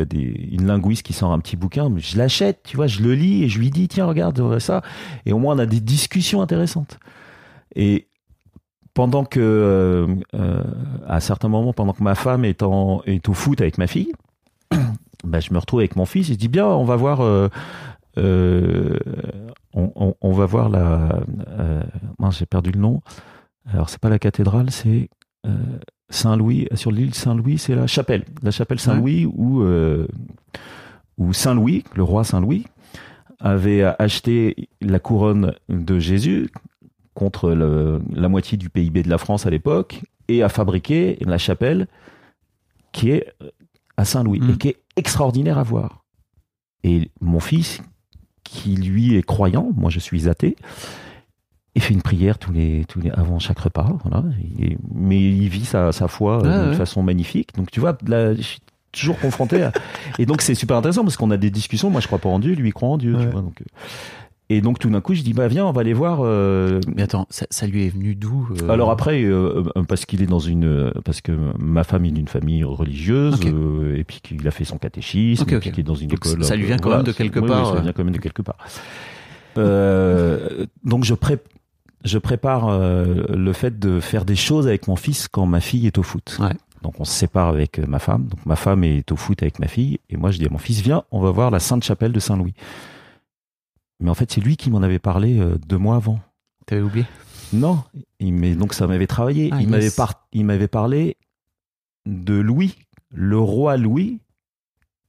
[0.00, 3.42] a, une linguiste qui sort un petit bouquin, je l'achète, tu vois, je le lis
[3.42, 4.80] et je lui dis tiens regarde ça,
[5.26, 6.98] et au moins on a des discussions intéressantes.
[7.74, 8.06] Et
[8.94, 10.62] pendant que, euh, euh,
[11.08, 14.12] à certains moments, pendant que ma femme est, au foot avec ma fille,
[15.24, 17.20] bah, je me retrouve avec mon fils et je dis bien on va voir...
[18.16, 21.20] on, on- va voir la.
[22.30, 23.02] J'ai perdu le nom.
[23.66, 25.08] Alors, c'est pas la cathédrale, c'est
[25.46, 25.50] euh,
[26.10, 26.68] Saint-Louis.
[26.74, 28.24] Sur l'île Saint-Louis, c'est la chapelle.
[28.42, 30.06] La chapelle Saint-Louis où, euh,
[31.18, 32.66] où Saint-Louis, le roi Saint-Louis,
[33.40, 36.50] avait acheté la couronne de Jésus
[37.14, 41.38] contre le- la moitié du PIB de la France à l'époque et a fabriqué la
[41.38, 41.86] chapelle
[42.92, 43.32] qui est
[43.96, 44.50] à Saint-Louis Mm.
[44.50, 46.04] et qui est extraordinaire à voir.
[46.84, 47.80] Et mon fils,
[48.44, 50.56] qui lui est croyant, moi je suis athée,
[51.74, 54.24] il fait une prière tous les, tous les, avant chaque repas, voilà.
[54.60, 56.76] Et- mais il vit sa, sa foi euh, Ah, d'une ouais.
[56.76, 57.50] façon magnifique.
[57.56, 58.58] Donc tu vois, là, je suis
[58.92, 59.72] toujours confronté à...
[60.20, 62.38] Et donc c'est super intéressant parce qu'on a des discussions, moi je crois pas en
[62.38, 63.40] Dieu, lui il croit en Dieu, tu vois.
[63.42, 63.64] Donc, euh,
[64.50, 66.18] et donc tout d'un coup je dis, bah viens, on va aller voir...
[66.22, 70.22] euh, Mais attends, ça, ça lui est venu d'où euh, alors après, euh, parce qu'il
[70.22, 73.46] est dans une, parce que ma femme est d'une famille religieuse, Ok.
[73.46, 75.60] euh, et puis qu'il a fait son catéchisme, Ok, et ok.
[75.62, 76.44] puis qu'il est dans une Donc, école.
[76.44, 78.14] ça lui vient quand voilà, même de quelque oui, oui, part, ça vient quand même
[78.14, 78.58] de quelque part.
[80.84, 81.38] Donc je pré-
[82.04, 85.86] je prépare euh, le fait de faire des choses avec mon fils quand ma fille
[85.86, 86.36] est au foot.
[86.40, 86.52] Ouais.
[86.82, 88.26] Donc on se sépare avec euh, ma femme.
[88.26, 90.58] Donc ma femme est au foot avec ma fille, et moi je dis à mon
[90.58, 92.54] fils viens, on va voir la Sainte Chapelle de Saint Louis.
[94.00, 96.20] Mais en fait c'est lui qui m'en avait parlé euh, deux mois avant.
[96.66, 97.06] T'avais oublié?
[97.52, 97.84] Non,
[98.20, 99.50] donc ça m'avait travaillé.
[99.52, 99.94] Ah, il m'avait yes.
[99.96, 101.16] par- il m'avait parlé
[102.04, 102.74] de Louis,
[103.10, 104.20] le roi Louis,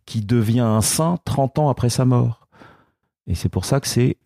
[0.05, 2.47] qui devient un saint 30 ans après sa mort.
[3.27, 4.17] Et c'est pour ça que c'est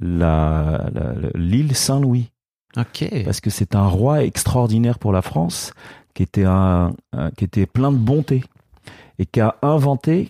[0.00, 2.30] l'île Saint-Louis,
[2.76, 3.04] Ok.
[3.24, 5.72] parce que c'est un roi extraordinaire pour la France,
[6.14, 8.42] qui était un, un- qui était plein de bonté
[9.18, 10.28] et qui a inventé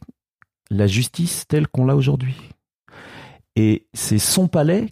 [0.70, 2.36] la justice telle qu'on l'a aujourd'hui.
[3.56, 4.88] Et c'est son palais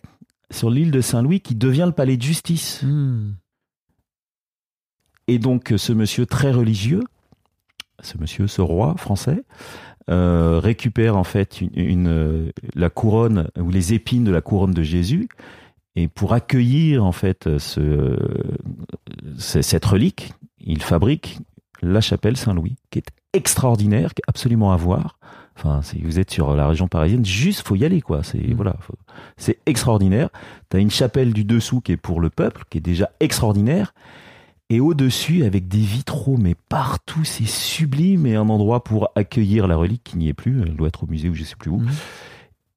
[0.51, 2.83] sur l'île de Saint-Louis qui devient le palais de justice.
[2.83, 3.33] Hmm.
[5.27, 7.03] Et donc, ce monsieur très religieux,
[8.03, 9.43] ce monsieur, ce roi français,
[10.09, 14.73] euh, récupère en fait une, une, euh, la couronne ou les épines de la couronne
[14.73, 15.29] de Jésus.
[15.97, 18.17] Et pour accueillir en fait ce,
[19.39, 21.39] ce- cette relique, il fabrique
[21.83, 25.19] la chapelle Saint-Louis, qui est extraordinaire, qui est absolument à voir.
[25.57, 28.23] Enfin, si vous êtes sur la région parisienne, juste faut y aller quoi.
[28.23, 28.55] C'est Mm.
[28.55, 28.77] voilà,
[29.37, 30.29] c'est extraordinaire.
[30.69, 33.93] T'as une chapelle du dessous qui est pour le peuple, qui est déjà extraordinaire.
[34.71, 39.77] Et au-dessus, avec des vitraux, mais partout, c'est sublime et un endroit pour accueillir la
[39.77, 40.61] relique qui n'y est plus.
[40.63, 41.79] Elle doit être au musée ou je sais plus où.
[41.79, 41.89] Mhm.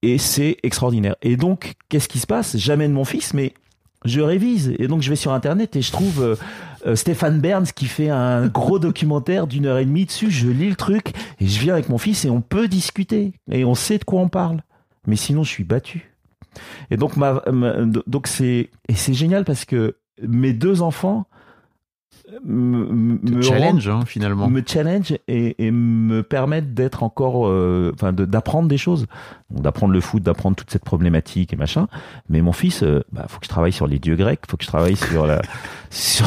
[0.03, 1.15] Et c'est extraordinaire.
[1.21, 2.55] Et donc, qu'est-ce qui se passe?
[2.57, 3.53] J'amène mon fils, mais
[4.05, 4.73] je révise.
[4.79, 6.35] Et donc, je vais sur Internet et je trouve euh,
[6.87, 10.31] euh, Stéphane Berns qui fait un gros documentaire d'une heure et demie dessus.
[10.31, 13.33] Je lis le truc et je viens avec mon fils et on peut discuter.
[13.51, 14.63] Et on sait de quoi on parle.
[15.07, 16.15] Mais sinon, je suis battu.
[16.89, 21.25] Et donc, ma, ma- donc c'est, et c'est génial parce que mes deux enfants
[22.45, 24.49] me, challenge, hein, finalement.
[24.49, 29.07] me challenge et, et me permettent d'être encore, euh, enfin, de- d'apprendre des choses,
[29.49, 31.87] d'apprendre le foot, d'apprendre toute cette problématique et machin.
[32.29, 34.63] Mais mon fils, euh, bah, faut que je travaille sur les dieux grecs, faut que
[34.63, 35.41] je travaille sur la,
[35.89, 36.25] sur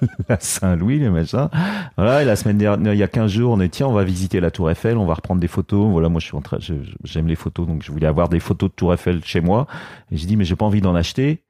[0.28, 1.48] la Saint-Louis, les machins.
[1.96, 4.04] Voilà, et la semaine dernière, il y a 15 jours, on est tiens, on va
[4.04, 5.90] visiter la Tour Eiffel, on va reprendre des photos.
[5.90, 6.58] Voilà, moi, je suis en train,
[7.04, 9.66] j'aime les photos, donc je voulais avoir des photos de Tour Eiffel chez moi.
[10.10, 11.42] Et j'ai dit, mais j'ai pas envie d'en acheter.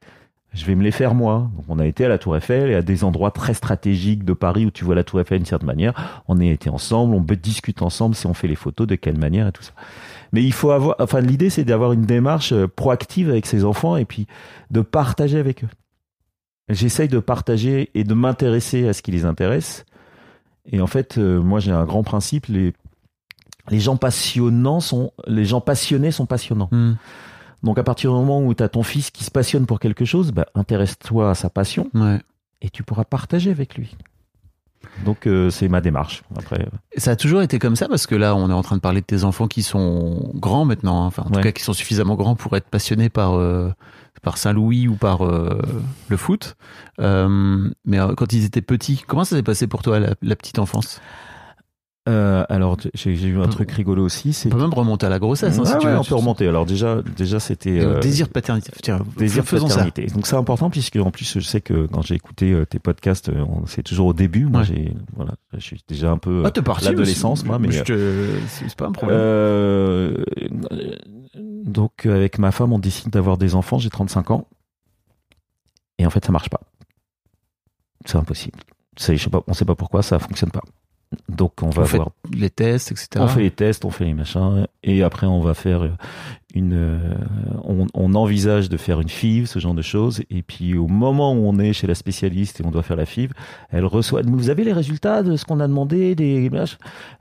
[0.52, 1.50] Je vais me les faire moi.
[1.56, 4.32] Donc on a été à la Tour Eiffel et à des endroits très stratégiques de
[4.32, 6.22] Paris où tu vois la Tour Eiffel d'une certaine manière.
[6.26, 9.46] On est été ensemble, on discute ensemble si on fait les photos, de quelle manière
[9.46, 9.72] et tout ça.
[10.32, 13.96] Mais il faut avoir, enfin l'idée c'est d'avoir une démarche euh, proactive avec ses enfants
[13.96, 14.26] et puis
[14.70, 15.68] de partager avec eux.
[16.68, 19.84] J'essaye de partager et de m'intéresser à ce qui les intéresse.
[20.70, 22.72] Et en fait, euh, moi j'ai un grand principe, les,
[23.70, 26.68] les gens passionnants sont, les gens passionnés sont passionnants.
[26.72, 26.94] Hmm.
[27.62, 30.04] Donc à partir du moment où tu as ton fils qui se passionne pour quelque
[30.04, 32.20] chose, bah, intéresse-toi à sa passion Ouais.
[32.62, 33.96] et tu pourras partager avec lui.
[35.04, 36.22] Donc euh, c'est ma démarche.
[36.38, 38.76] Après, euh, Ça a toujours été comme ça parce que là, on est en train
[38.76, 41.06] de parler de tes enfants qui sont grands maintenant, hein.
[41.06, 43.70] enfin en tout cas qui sont suffisamment grands pour être passionnés par euh,
[44.22, 45.60] par Saint-Louis ou par euh,
[46.08, 46.56] le foot.
[46.98, 51.00] Mais quand ils étaient petits, comment ça s'est passé pour toi la, la petite enfance?
[52.10, 54.38] Euh, alors j'ai vu un truc rigolo aussi.
[54.46, 55.58] On peut même remonter à la grossesse.
[55.58, 55.96] hein, si tu veux.
[55.98, 56.46] on peut remonter.
[56.48, 58.70] Alors déjà, déjà c'était euh, désir de paternité.
[58.82, 59.76] Tiens, désir faisons ça.
[59.84, 60.06] paternité.
[60.14, 63.28] Donc c'est important puisque en plus je sais que quand j'ai écouté euh, tes podcasts,
[63.30, 64.44] euh, c'est toujours au début.
[64.46, 64.66] Moi Ouais.
[64.66, 66.50] j'ai voilà, je suis déjà un peu Ah,
[66.82, 70.24] l'adolescence, moi, mais c'est pas un problème.
[71.64, 73.78] Donc avec ma femme, on décide d'avoir des enfants.
[73.78, 74.46] J'ai 35 ans
[75.98, 76.60] et en fait, ça marche pas.
[78.06, 78.58] C'est impossible.
[78.98, 80.62] Je sais pas, on sait pas pourquoi ça fonctionne pas.
[81.28, 82.10] Donc on va voir.
[82.32, 83.08] les tests, etc.
[83.16, 85.96] On fait les tests, on fait les machins, et après on va faire
[86.54, 86.72] une.
[86.72, 87.14] euh,
[87.64, 91.32] on, on envisage de faire une FIV, ce genre de choses, et puis au moment
[91.32, 93.32] où on est chez la spécialiste et on doit faire la FIV,
[93.70, 94.22] elle reçoit.
[94.22, 96.48] Vous avez les résultats de ce qu'on a demandé, des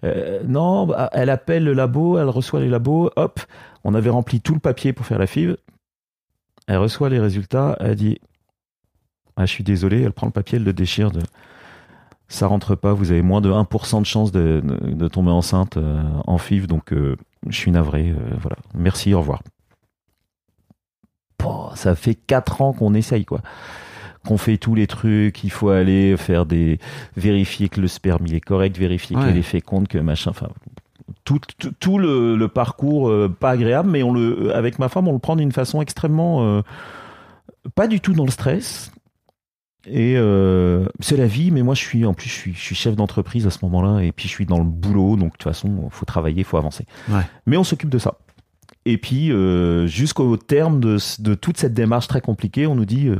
[0.04, 3.39] Euh, Non, bah, elle appelle le labo, elle reçoit les labos, hop,
[3.84, 5.58] on avait rempli tout le papier pour faire la FIV.
[6.67, 8.19] Elle reçoit les résultats, elle dit
[9.36, 11.21] ah, je suis désolé, elle prend le papier, elle le déchire de
[12.29, 15.77] ça rentre pas, vous avez moins de 1% de chance de, de, de tomber enceinte
[15.77, 17.15] euh, en FIV, donc euh,
[17.47, 18.55] je suis navré, euh, voilà.
[18.75, 19.41] Merci, au revoir.
[21.37, 23.41] Pouah, ça fait 4 ans qu'on essaye, quoi.
[24.27, 26.77] Qu'on fait tous les trucs, il faut aller faire des.
[27.15, 29.23] vérifier que le sperme il est correct, vérifier Ouais.
[29.25, 30.49] qu'elle est féconde, que machin, enfin.
[31.23, 35.13] Tout, tout, tout le, le parcours pas agréable, mais on le, avec ma femme, on
[35.13, 36.61] le prend d'une façon extrêmement.
[37.75, 38.91] pas du tout dans le stress.
[39.85, 42.75] Et euh, c'est la vie, mais moi je suis en plus je suis, je suis
[42.75, 45.43] chef d'entreprise à ce moment-là, et puis je suis dans le boulot, donc de toute
[45.43, 46.85] façon faut travailler, faut avancer.
[47.09, 47.21] Ouais.
[47.45, 48.15] Mais on s'occupe de ça.
[48.85, 53.07] Et puis euh, jusqu'au terme de, de toute cette démarche très compliquée, on nous dit
[53.07, 53.19] euh,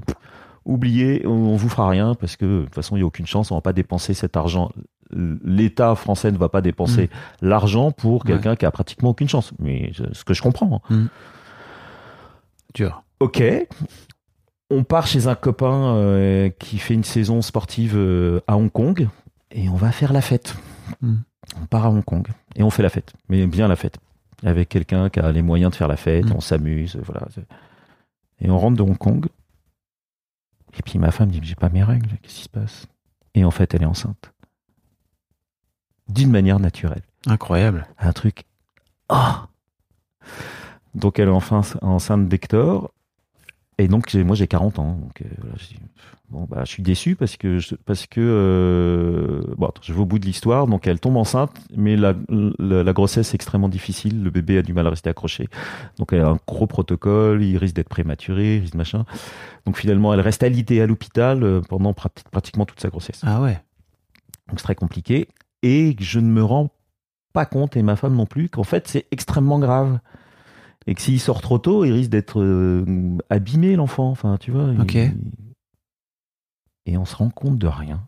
[0.66, 3.26] oubliez, on, on vous fera rien parce que de toute façon il y a aucune
[3.28, 4.70] chance, on va pas dépenser cet argent.
[5.12, 7.10] L'État français ne va pas dépenser
[7.42, 9.54] l'argent pour quelqu'un qui a pratiquement aucune chance.
[9.60, 10.82] Mais je- ce que je comprends.
[10.90, 10.96] hein.
[12.76, 13.02] Dur.
[13.20, 13.42] Ok.
[14.70, 19.08] On part chez un copain euh, qui fait une saison sportive euh, à Hong Kong
[19.52, 20.56] et on va faire la fête.
[21.02, 21.18] Hmm.
[21.60, 23.98] On part à Hong Kong et on fait la fête, mais bien la fête.
[24.44, 26.34] Avec quelqu'un qui a les moyens de faire la fête, Hmm.
[26.36, 27.28] on s'amuse, voilà.
[28.40, 29.28] Et on rentre de Hong Kong.
[30.78, 32.86] Et puis ma femme dit J'ai pas mes règles, qu'est-ce qui se passe?
[33.34, 34.32] Et en fait, elle est enceinte.
[36.08, 37.88] D'une manière naturelle Incroyable.
[38.00, 38.44] un truc.
[39.10, 39.16] Oh
[40.96, 42.92] donc elle est enfin enceinte d'Hector.
[43.80, 44.94] Et donc moi j'ai 40 ans.
[45.02, 45.56] Donc euh, voilà,
[46.30, 50.00] bon, bah, je suis déçu parce que je- parce que euh, bon attends, je vais
[50.02, 50.68] au bout de l'histoire.
[50.68, 52.14] Donc elle tombe enceinte, mais la,
[52.60, 54.22] la, la grossesse est extrêmement difficile.
[54.22, 55.48] Le bébé a du mal à rester accroché.
[55.98, 57.42] Donc elle a un gros protocole.
[57.44, 59.06] Il risque d'être prématuré, il risque de machin.
[59.66, 63.22] Donc finalement elle reste alitée à l'hôpital euh, pendant prati- pratiquement toute sa grossesse.
[63.26, 63.60] Ah ouais.
[64.50, 65.28] Donc c'est très compliqué.
[65.64, 66.70] Et je ne me rends
[67.34, 70.00] pas compte, et ma femme non plus, qu'en fait c'est extrêmement grave.
[70.88, 72.84] Et que s'il sort trop tôt, il risque d'être euh,
[73.30, 74.10] abîmé, l'enfant.
[74.10, 74.70] Enfin, tu vois.
[74.74, 74.96] il- Ok.
[76.86, 78.02] Et on se rend compte de rien.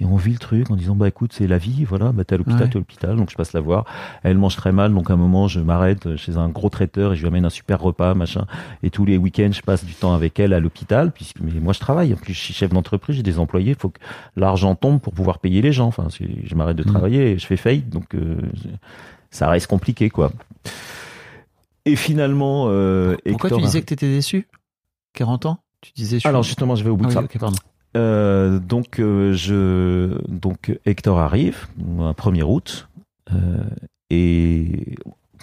[0.00, 2.34] Et on vit le truc en disant bah écoute c'est la vie voilà bah t'es
[2.34, 2.68] à l'hôpital Ouais.
[2.68, 3.84] t'es à l'hôpital donc je passe la voir
[4.24, 7.16] elle mange très mal donc à un moment je m'arrête chez un gros traiteur et
[7.16, 8.44] je lui amène un super repas machin
[8.82, 11.72] et tous les week-ends je passe du temps avec elle à l'hôpital puisque mais moi
[11.72, 14.00] je travaille en plus je suis chef d'entreprise j'ai des employés il faut que
[14.34, 16.90] l'argent tombe pour pouvoir payer les gens enfin je m'arrête de Mhm.
[16.90, 18.40] travailler et je fais faillite donc euh,
[19.30, 20.32] ça reste compliqué quoi
[21.86, 24.48] et finalement euh, Pourquoi Hector tu disais a- que t'étais déçu
[25.14, 26.16] 40 ans Tu disais.
[26.16, 27.56] je suis- alors justement je vais au bout Ah de oui, ça ok, pardon.
[27.96, 31.66] euh, donc euh, je donc Hector arrive
[32.00, 32.88] un 1er août
[33.32, 33.36] euh,
[34.10, 34.94] et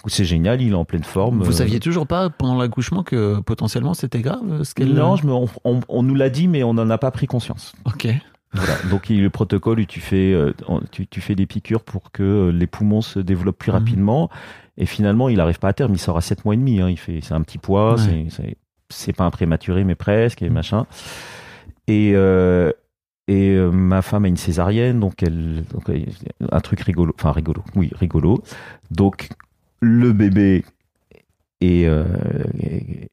[0.08, 1.42] c'est génial, il est en pleine forme.
[1.42, 4.92] Vous Euh, saviez toujours pas pendant l'accouchement que potentiellement c'était grave euh, ce qu'elle.
[4.94, 7.26] Non, je me- on, on- on nous l'a dit, mais on n'en a pas pris
[7.28, 7.72] conscience.
[7.84, 8.08] Ok.
[8.52, 8.74] Voilà.
[8.90, 10.52] Donc il y a le protocole où tu fais, euh,
[10.90, 13.78] tu, tu fais des piqûres pour que euh, les poumons se développent plus Mhm.
[13.78, 14.30] rapidement.
[14.78, 15.92] Et finalement, il n'arrive pas à terme.
[15.94, 16.80] Il sort à 7 mois et demi.
[16.80, 16.88] Hein.
[16.88, 17.96] Il fait, c'est un petit poids.
[17.96, 18.26] Ouais.
[18.90, 20.86] c'est- pas un prématuré, mais presque et machin.
[21.88, 22.70] Et euh,
[23.28, 26.04] et euh, ma femme a une césarienne, donc elle, donc, euh,
[26.50, 28.42] un truc rigolo, enfin rigolo, oui rigolo.
[28.90, 29.28] Donc
[29.80, 30.64] le bébé
[31.62, 32.04] est, euh,
[32.60, 33.08] est,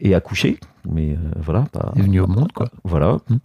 [0.00, 0.58] est accouché,
[0.90, 2.68] mais voilà, pas, Il est venu au monde, quoi.
[2.84, 3.18] voilà.
[3.28, 3.36] Mm.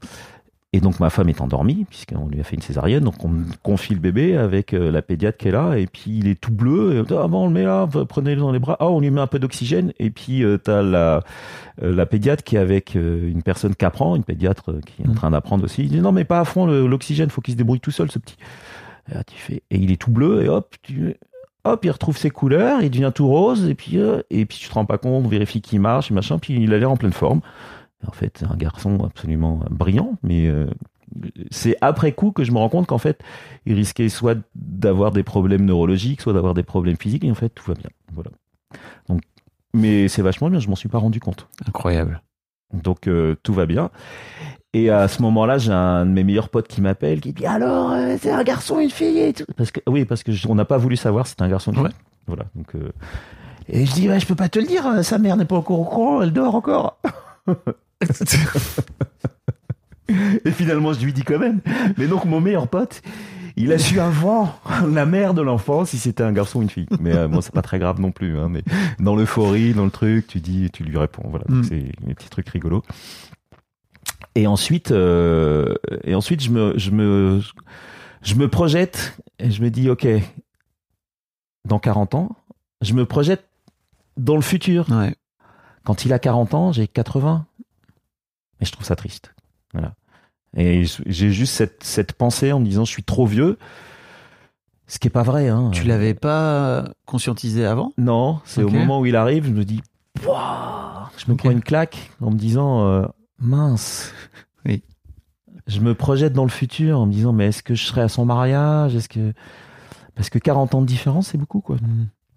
[0.74, 3.44] Et donc ma femme est endormie puisqu'on lui a fait une césarienne, donc on me
[3.62, 6.54] confie le bébé avec euh, la pédiatre qui est là et puis il est tout
[6.54, 6.96] bleu.
[6.96, 8.78] Et on dit, ah bon, on le met là, prenez-le dans les bras.
[8.80, 11.24] Ah, on lui met un peu d'oxygène et puis euh, t'as la
[11.84, 15.08] euh, la pédiatre qui est avec euh, une personne qui apprend, une pédiatre qui est
[15.08, 15.16] en Mm.
[15.16, 15.84] train d'apprendre aussi.
[15.84, 18.20] Il dit non mais pas à fond l'oxygène, faut qu'il se débrouille tout seul ce
[18.20, 18.38] petit.
[19.12, 21.16] Et, là, tu fais et il est tout bleu et hop tu
[21.66, 24.70] hop il retrouve ses couleurs, il devient tout rose et puis euh, et puis tu
[24.70, 27.12] te rends pas compte, on vérifie qu'il marche machin, puis il a l'air en pleine
[27.12, 27.42] forme.
[28.08, 30.68] En fait, c'est un garçon absolument brillant, mais euh,
[31.52, 33.22] c'est après coup que je me rends compte qu'en fait,
[33.66, 37.50] il risquait soit d'avoir des problèmes neurologiques, soit d'avoir des problèmes physiques, et en fait,
[37.50, 37.90] tout va bien.
[38.14, 38.32] Voilà.
[39.10, 39.22] Donc,
[39.74, 41.48] mais c'est vachement bien, je m'en suis pas rendu compte.
[41.68, 42.22] Incroyable.
[42.74, 43.90] Donc, euh, tout va bien.
[44.74, 47.92] Et à ce moment-là, j'ai un de mes meilleurs potes qui m'appelle, qui dit alors,
[47.92, 49.44] euh, c'est un garçon, une fille et tout.
[49.58, 51.72] Parce que, oui, parce que je- on n'a pas voulu savoir si c'était un garçon,
[51.72, 51.86] une fille.
[51.88, 51.92] Ouais.
[52.28, 52.46] Voilà.
[52.56, 52.92] Donc, euh,
[53.68, 55.80] et je dis, ouais, je peux pas te le dire, sa mère n'est pas encore
[55.82, 56.98] au courant, elle dort encore.
[60.46, 61.62] Et finalement, je lui dis quand même.
[61.98, 63.02] Mais donc, mon meilleur pote,
[63.56, 64.54] il a su avant
[64.90, 66.88] la mère de l'enfant si c'était un garçon ou une fille.
[67.00, 68.38] Mais euh, bon, c'est pas très grave non plus.
[68.38, 68.64] Hein, mais
[69.00, 71.24] dans l'euphorie, dans le truc, tu dis, tu lui réponds.
[71.30, 71.64] Voilà, Mm.
[71.64, 72.84] c'est des petits trucs rigolos.
[74.36, 77.42] Et ensuite, euh, et ensuite, je me, je me,
[78.22, 80.08] je me projette et je me dis, ok,
[81.66, 82.36] dans 40 ans,
[82.82, 83.46] je me projette
[84.18, 84.88] dans le futur.
[84.90, 85.16] Ouais.
[85.84, 87.46] Quand il a 40 ans, j'ai 80.
[88.62, 89.34] Et je trouve ça triste.
[89.74, 89.94] Voilà.
[90.56, 93.58] Et j'ai juste cette, cette pensée en me disant je suis trop vieux.
[94.88, 95.48] Ce qui est pas vrai.
[95.48, 95.72] Hein.
[95.72, 97.94] Tu l'avais pas conscientisé avant?
[97.98, 99.82] Non, c'est au moment où il arrive, je me dis
[100.22, 103.06] Pouah je me prends une claque en me disant euh,
[103.40, 104.14] mince.
[104.64, 104.84] Oui.
[105.66, 108.10] Je me projette dans le futur en me disant mais est-ce que je serai à
[108.10, 108.96] son mariage?
[108.96, 109.34] Est-ce que
[110.14, 111.78] parce que 40 ans de différence c'est beaucoup quoi.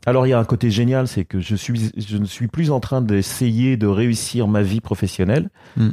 [0.07, 2.71] Alors il y a un côté génial, c'est que je suis, je ne suis plus
[2.71, 5.51] en train d'essayer de réussir ma vie professionnelle.
[5.77, 5.91] Mm.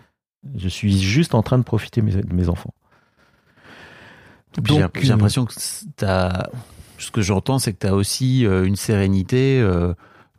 [0.56, 2.74] Je suis juste en train de profiter mes- de mes enfants.
[4.56, 5.54] J'ai Donc, j'ai euh, l'impression que
[5.96, 6.48] t'as.
[6.98, 9.60] Ce que j'entends, c'est que tu as aussi euh, une sérénité.
[9.62, 9.94] euh,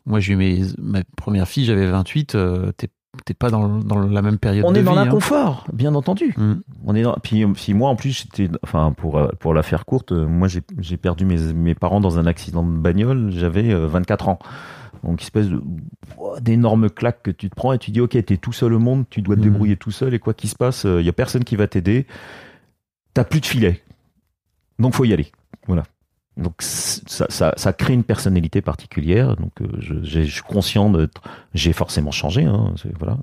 [0.06, 2.34] moi, j'ai eu mes, ma première fille, j'avais 28.
[2.34, 2.88] euh, T'es
[3.26, 4.86] t'es pas dans, dans la même période On de est vie.
[4.86, 5.04] dans hein.
[5.04, 6.32] l'inconfort, bien entendu.
[6.36, 6.54] Mm.
[6.86, 10.12] On est dans, puis, puis moi en plus j'étais, enfin pour pour la faire courte,
[10.12, 14.28] moi j'ai j'ai perdu mes mes parents dans un accident de bagnole, j'avais euh, 24
[14.30, 14.38] ans.
[15.04, 15.60] Donc espèce de
[16.40, 19.04] d'énormes claques que tu te prends et tu dis ok t'es tout seul au monde,
[19.10, 19.50] tu dois te Mhm.
[19.50, 22.06] débrouiller tout seul et quoi qu'il se passe, il y a personne qui va t'aider.
[23.14, 23.82] T'as plus de filet,
[24.78, 25.30] donc faut y aller.
[25.66, 25.82] Voilà.
[26.38, 29.36] Donc ça, ça, ça crée une personnalité particulière.
[29.36, 31.10] Donc euh, je, je suis conscient de,
[31.52, 32.44] j'ai forcément changé.
[32.44, 33.18] Hein, voilà,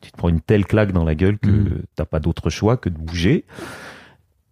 [0.00, 1.82] tu te prends une telle claque dans la gueule que Mhm.
[1.94, 3.44] t'as pas d'autre choix que de bouger.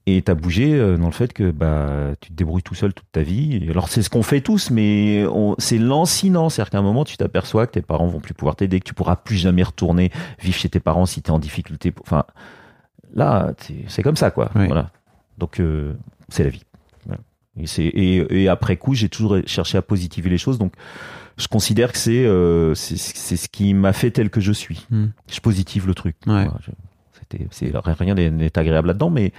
[0.07, 3.11] Et t'as bougé euh, dans le fait que bah tu te débrouilles tout seul toute
[3.13, 3.61] ta vie.
[3.63, 5.25] Et alors c'est ce qu'on fait tous, mais
[5.59, 6.49] c'est lancinant.
[6.49, 8.95] C'est-à-dire qu'à un moment tu t'aperçois que tes parents vont plus pouvoir t'aider, que tu
[8.95, 10.11] pourras plus jamais retourner
[10.41, 11.93] vivre chez tes parents si t'es en difficulté.
[12.01, 12.25] Enfin
[13.15, 13.53] là
[13.89, 14.51] c'est- comme ça quoi.
[14.55, 14.67] Oui.
[14.67, 14.91] Voilà.
[15.39, 15.95] Donc euh,
[16.29, 16.65] c'est la vie.
[17.07, 17.21] Voilà.
[17.59, 20.59] Et, c'est- et, et après coup j'ai toujours cherché à positiver les choses.
[20.59, 20.73] Donc
[21.37, 22.97] je considère que c'est euh, c'est
[23.37, 24.87] ce qui m'a fait tel que je suis.
[24.91, 25.07] Mm.
[25.31, 26.17] Je positive le truc.
[26.27, 26.45] Ouais.
[26.45, 26.71] Voilà, je-
[27.31, 29.33] c'était c'est rien n'est agréable là-dedans, mais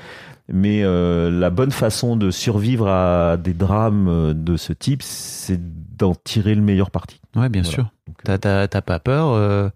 [0.54, 5.60] mais euh, la bonne façon de survivre à des drames euh, de ce type, c'est
[5.97, 7.21] d'en tirer le meilleur parti.
[7.36, 7.73] Ouais, bien Voilà.
[7.75, 7.84] sûr.
[8.10, 9.71] Euh, T'as- T'as t'as pas peur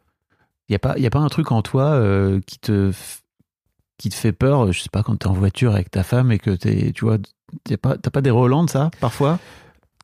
[0.67, 2.91] Il n'y a, pas- y a pas un truc en toi euh, qui, te,
[3.97, 6.39] qui te fait peur Je sais pas, quand t'es en voiture avec ta femme et
[6.39, 6.91] que t'es.
[6.93, 7.17] Tu vois,
[7.63, 9.39] t'as pas, t'as pas des relents ça, parfois?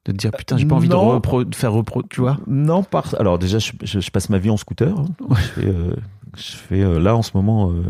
[0.05, 1.19] De te dire, putain, j'ai pas envie de, Non.
[1.19, 2.01] repro- de faire repro.
[2.03, 2.37] Tu vois?
[2.47, 3.13] Non, par...
[3.19, 4.97] alors déjà, je, je- je passe ma vie en scooter.
[4.97, 5.05] hein.
[5.31, 5.95] Je fais, euh,
[6.37, 7.83] je fais euh, là en ce moment, euh,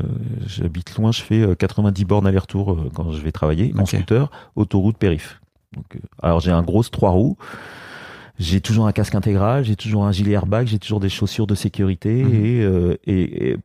[0.45, 3.89] j'habite loin, je fais euh, 90 bornes aller-retour euh, quand je vais travailler en Ok.
[3.89, 5.39] scooter, autoroute périph.
[5.75, 7.37] Donc, euh, alors j'ai un gros trois roues,
[8.39, 11.55] j'ai toujours un casque intégral, j'ai toujours un gilet airbag, j'ai toujours des chaussures de
[11.55, 12.33] sécurité Mhm.
[12.45, 13.57] et, euh, et, et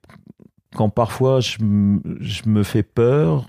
[0.74, 3.46] quand parfois je, me fais peur,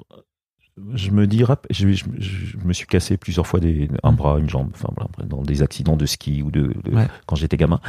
[0.93, 4.49] je me dis, je, je- je me suis cassé plusieurs fois des, un bras, une
[4.49, 4.89] jambe, enfin
[5.25, 7.07] dans des accidents de ski ou de, de- Ouais.
[7.25, 7.81] quand j'étais gamin.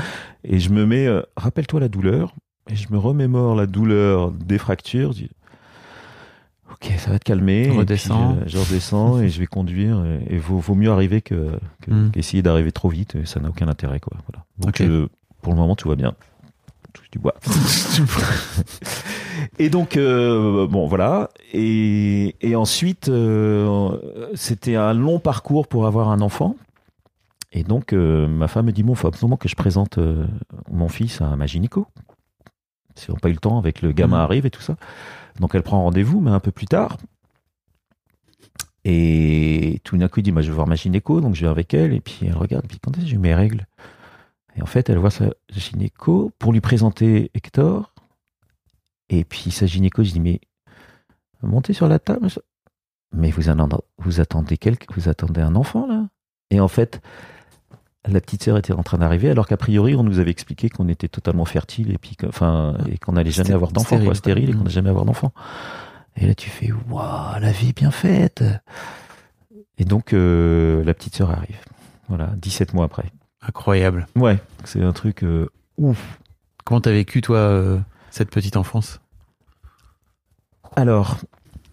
[0.43, 2.35] Et je me mets, euh, rappelle-toi la douleur,
[2.71, 5.13] et je me remémore la douleur des fractures.
[5.13, 5.31] Je dis,
[6.73, 7.69] ok, ça va te calmer.
[7.69, 8.37] Puis, Redescends.
[8.39, 10.05] euh, je redescends et je vais conduire.
[10.05, 12.11] Et, et vaut, vaut mieux arriver que, que- Mm.
[12.11, 13.15] qu'essayer d'arriver trop vite.
[13.17, 14.17] Et ça n'a aucun intérêt, quoi.
[14.29, 14.45] Voilà.
[14.59, 15.09] Donc, euh,
[15.43, 16.15] pour le moment, tout va bien.
[16.93, 17.35] Touche du bois.
[19.59, 21.31] Et donc, euh, bon, voilà.
[21.53, 23.97] Et, et ensuite, euh,
[24.35, 26.57] c'était un long parcours pour avoir un enfant.
[27.53, 30.27] Et donc, euh, ma femme me dit, bon, faut absolument que je présente euh,
[30.71, 31.87] mon fils à ma gynéco.
[32.99, 34.23] Si on n'a pas eu le temps, avec le gamin Mhm.
[34.23, 34.77] arrive et tout ça.
[35.41, 36.97] Donc, elle prend rendez-vous, mais un peu plus tard.
[38.85, 41.21] Et tout d'un coup, il dit, bah, je vais voir ma gynéco.
[41.21, 41.93] Donc, je vais avec elle.
[41.93, 42.67] Et puis, elle regarde.
[42.67, 43.67] Puis, quand est-ce que j'ai eu mes règles?
[44.57, 47.93] Et en fait, elle voit sa gynéco pour lui présenter Hector.
[49.09, 50.41] Et puis sa gynéco, je dis mais
[51.43, 52.27] montez sur la table.
[53.13, 53.43] Mais vous,
[53.99, 56.09] vous attendez quel, vous attendez un enfant là?
[56.51, 57.01] Et en fait,
[58.07, 60.89] la petite sœur était en train d'arriver, alors qu'a priori on nous avait expliqué qu'on
[60.89, 64.07] était totalement fertile et puis que- enfin et qu'on n'allait jamais avoir d'enfant, stérile.
[64.07, 65.33] quoi, stérile et qu'on n'allait jamais avoir d'enfant.
[66.17, 68.45] Et là tu fais waouh la vie est bien faite.
[69.79, 71.59] Et donc euh, la petite sœur arrive.
[72.09, 73.11] Voilà, 17 mois après.
[73.43, 74.07] Incroyable.
[74.17, 76.19] Ouais, c'est un truc euh, ouf.
[76.65, 77.79] Comment t'as vécu, toi, euh,
[78.11, 79.01] cette petite enfance?
[80.77, 81.19] Alors,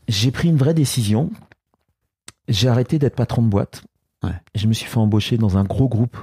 [0.07, 1.31] j'ai pris une vraie décision.
[2.47, 3.83] J'ai arrêté d'être patron de boîte.
[4.53, 6.17] Je me suis fait embaucher dans un gros groupe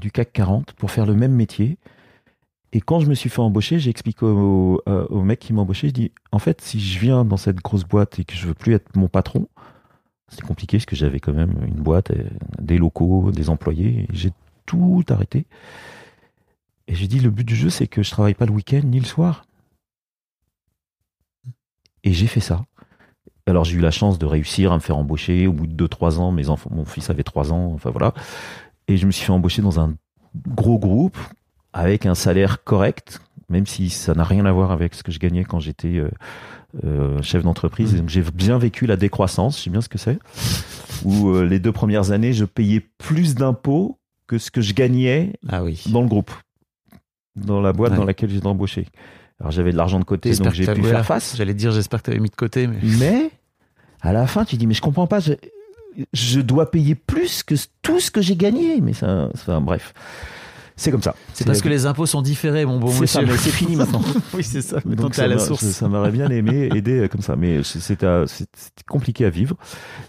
[0.00, 1.78] du CAC 40 pour faire le même métier.
[2.72, 4.82] Et quand je me suis fait embaucher, j'ai expliqué au,
[5.22, 8.18] mec qui m'a embauché, je dis, en fait, si je viens dans cette grosse boîte
[8.18, 9.48] et que je veux plus être mon patron,
[10.28, 12.28] c'est compliqué parce que j'avais quand même une boîte, euh,
[12.60, 14.06] des locaux, des employés.
[14.12, 14.32] J'ai
[14.66, 15.46] tout arrêté.
[16.88, 18.98] Et j'ai dit, le but du jeu, c'est que je travaille pas le week-end ni
[18.98, 19.46] le soir.
[22.02, 22.64] Et j'ai fait ça.
[23.46, 26.18] Alors j'ai eu la chance de réussir à me faire embaucher au bout de 2-3
[26.18, 26.32] ans.
[26.32, 28.12] Mes enfants, mon fils avait 3 ans, enfin voilà.
[28.88, 29.94] Et je me suis fait embaucher dans un
[30.48, 31.16] gros groupe
[31.72, 35.18] avec un salaire correct, même si ça n'a rien à voir avec ce que je
[35.18, 36.10] gagnais quand j'étais euh,
[36.84, 37.94] euh, chef d'entreprise.
[38.02, 38.08] Mmh.
[38.08, 40.18] J'ai bien vécu la décroissance, je sais bien ce que c'est.
[41.04, 45.34] Où euh, les deux premières années, je payais plus d'impôts que ce que je gagnais
[45.48, 45.84] Ah oui.
[45.90, 46.32] dans le groupe,
[47.36, 47.98] dans la boîte Ouais.
[47.98, 48.86] dans laquelle j'étais embauché.
[49.40, 51.36] Alors j'avais de l'argent de côté, donc j'ai pu faire face.
[51.36, 52.78] J'allais dire, j'espère que t'avais mis de côté, mais.
[52.98, 53.30] Mais
[54.02, 55.32] à la fin, tu dis, mais je comprends pas, je,
[56.12, 58.80] je dois payer plus que tout ce que j'ai gagné.
[58.80, 59.94] Mais ça, enfin, bref,
[60.76, 61.14] c'est comme ça.
[61.32, 63.36] C'est parce que les impôts sont différés, mon bon C'est ça, monsieur.
[63.38, 64.02] c'est fini maintenant.
[64.34, 64.78] oui, c'est ça.
[64.84, 65.64] Donc t'es à ça la source.
[65.64, 68.06] Ça, ça m'aurait bien aimé aider euh, comme ça, mais c'était
[68.86, 69.56] compliqué à vivre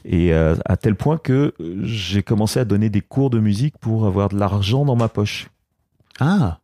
[0.04, 3.78] et euh, à tel point que euh, j'ai commencé à donner des cours de musique
[3.78, 5.48] pour avoir de l'argent dans ma poche.
[6.20, 6.60] Ah.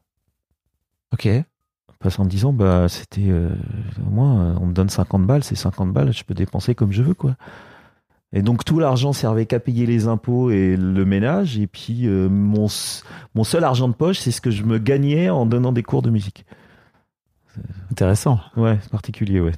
[1.13, 1.29] Ok.
[2.03, 3.47] Parce qu'en me disant, bah, c'était, euh,
[4.05, 6.91] au moins, euh, on me donne 50 balles, c'est 50 balles, je peux dépenser comme
[6.91, 7.35] je veux, quoi.
[8.33, 11.57] Et donc, tout l'argent servait qu'à payer les impôts et le ménage.
[11.57, 12.67] Et puis, euh, mon,
[13.35, 16.01] mon seul argent de poche, c'est ce que je me gagnais en donnant des cours
[16.01, 16.45] de musique.
[17.91, 18.39] Intéressant.
[18.57, 19.51] Ouais, c'est particulier, ouais.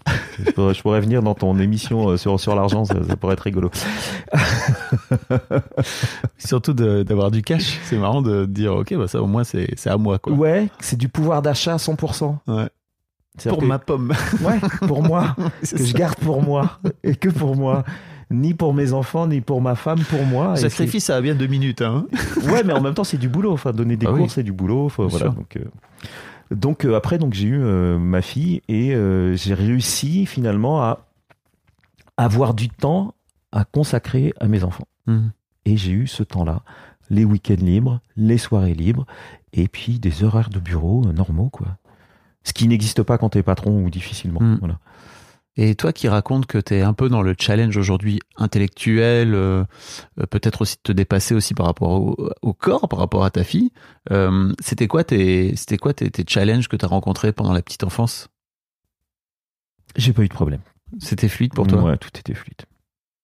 [0.45, 3.33] je, pourrais, je pourrais venir dans ton émission euh, sur, sur l'argent, ça, ça pourrait
[3.33, 3.71] être rigolo.
[6.37, 7.79] Surtout d'avoir du cash.
[7.83, 10.33] C'est marrant de dire, ok, bah ça au moins c'est c'est à moi, quoi.
[10.33, 12.35] Ouais, c'est du pouvoir d'achat à 100%.
[12.47, 12.67] Ouais.
[13.49, 14.13] Pour que- ma pomme.
[14.41, 15.35] Ouais, pour moi.
[15.61, 17.83] Que je garde pour moi et que pour moi.
[18.31, 20.55] Ni pour mes enfants, ni pour ma femme, pour moi.
[20.55, 22.07] Sacrifice, ça a bien deux minutes, hein.
[22.49, 23.51] Ouais, mais en même temps, c'est du boulot.
[23.53, 24.29] Enfin, donner des Ah cours, oui.
[24.29, 24.91] c'est du boulot.
[24.97, 25.15] Voilà.
[25.17, 25.33] sûr.
[25.33, 25.65] Donc, euh,
[26.51, 31.07] donc euh, après, donc j'ai eu euh, ma fille et euh, j'ai réussi finalement à
[32.17, 33.13] avoir du temps
[33.51, 34.87] à consacrer à mes enfants.
[35.07, 35.31] Mhm.
[35.65, 36.61] Et j'ai eu ce temps-là,
[37.09, 39.05] les week-ends libres, les soirées libres,
[39.53, 41.77] et puis des horaires de bureau normaux, quoi.
[42.43, 44.39] Ce qui n'existe pas quand t'es patron ou difficilement.
[44.39, 44.57] Mm.
[44.59, 44.79] Voilà.
[45.57, 49.63] Et toi qui racontes que tu es un peu dans le challenge aujourd'hui intellectuel, euh,
[50.19, 53.29] euh, peut-être aussi de te dépasser aussi par rapport au, au corps, par rapport à
[53.29, 53.71] ta fille,
[54.11, 57.61] euh, c'était quoi tes, c'était quoi tes, tes challenges que tu as rencontrés pendant la
[57.61, 58.27] petite enfance?
[59.95, 60.61] J'ai pas eu de problème.
[60.99, 61.81] C'était fluide pour toi?
[61.83, 62.63] Ouais, tout était fluide.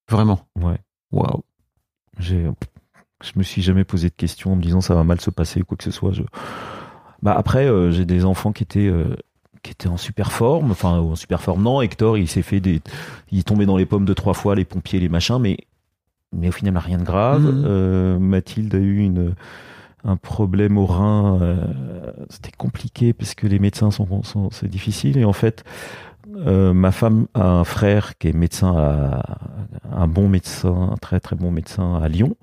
[0.09, 0.47] Vraiment?
[0.61, 0.79] Ouais.
[1.11, 1.43] Waouh
[2.17, 2.49] J'ai,
[3.21, 5.61] je me suis jamais posé de questions en me disant ça va mal se passer
[5.61, 6.13] ou quoi que ce soit.
[6.13, 6.23] Je...
[7.21, 8.89] Bah après, euh, j'ai des enfants qui étaient
[9.63, 11.63] qui étaient en super forme, enfin en super forme.
[11.63, 12.81] Non, Hector, il s'est fait des,
[13.31, 15.57] il est tombé dans les pommes deux trois fois, les pompiers, les machins, mais
[16.33, 17.41] mais au final rien de grave.
[17.43, 17.63] Mhm.
[17.65, 19.35] Euh, Mathilde a eu une
[20.03, 21.39] un problème au rein.
[21.41, 21.57] euh,
[22.29, 25.17] C'était compliqué parce que les médecins sont, sont c'est difficile.
[25.17, 25.63] Et en fait,
[26.37, 29.21] euh, ma femme a un frère qui est médecin, à,
[29.91, 32.35] un bon médecin, un très très bon médecin à Lyon.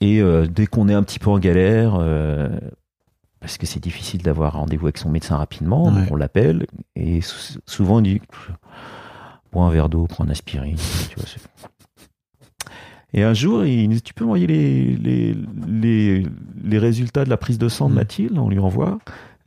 [0.00, 2.48] Et euh, dès qu'on est un petit peu en galère, euh,
[3.42, 5.92] parce que c'est difficile d'avoir rendez-vous avec son médecin rapidement, Ouais.
[6.00, 6.66] donc on l'appelle
[6.96, 8.22] et sou- souvent on dit
[9.52, 10.76] bois un verre d'eau, prends une aspirine.
[11.10, 11.26] tu vois,
[13.14, 15.36] et un jour, il dit Tu peux m'envoyer les, les,
[15.66, 16.26] les,
[16.64, 17.96] les résultats de la prise de sang de Mm.
[17.96, 18.38] Mathilde?
[18.38, 18.98] On lui envoie.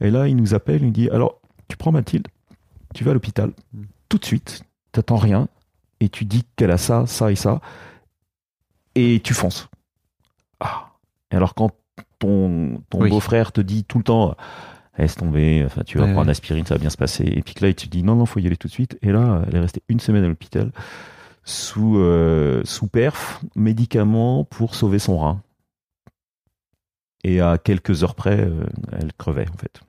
[0.01, 2.27] Et là, il nous appelle, il nous dit Alors, tu prends Mathilde,
[2.93, 3.81] tu vas à l'hôpital, Mm.
[4.09, 5.47] tout de suite, t'attends rien,
[5.99, 7.59] et tu dis qu'elle a ça, ça et ça,
[8.93, 9.67] et tu fonces.
[10.59, 10.89] Ah.
[11.31, 11.71] Et alors, quand
[12.25, 13.09] ton, ton Oui.
[13.09, 14.35] beau-frère te dit tout le temps
[14.97, 16.31] Laisse tomber, enfin, tu vas Ouais, prendre ouais.
[16.31, 17.25] aspirine, ça va bien se passer.
[17.25, 18.97] Et puis que là, il te dit non, non, faut y aller tout de suite.
[19.01, 20.71] Et là, elle est restée une semaine à l'hôpital
[21.43, 25.41] sous, euh, sous perf, médicaments pour sauver son rein.
[27.25, 28.63] Et à quelques heures près, euh,
[28.93, 29.81] elle crevait, en fait.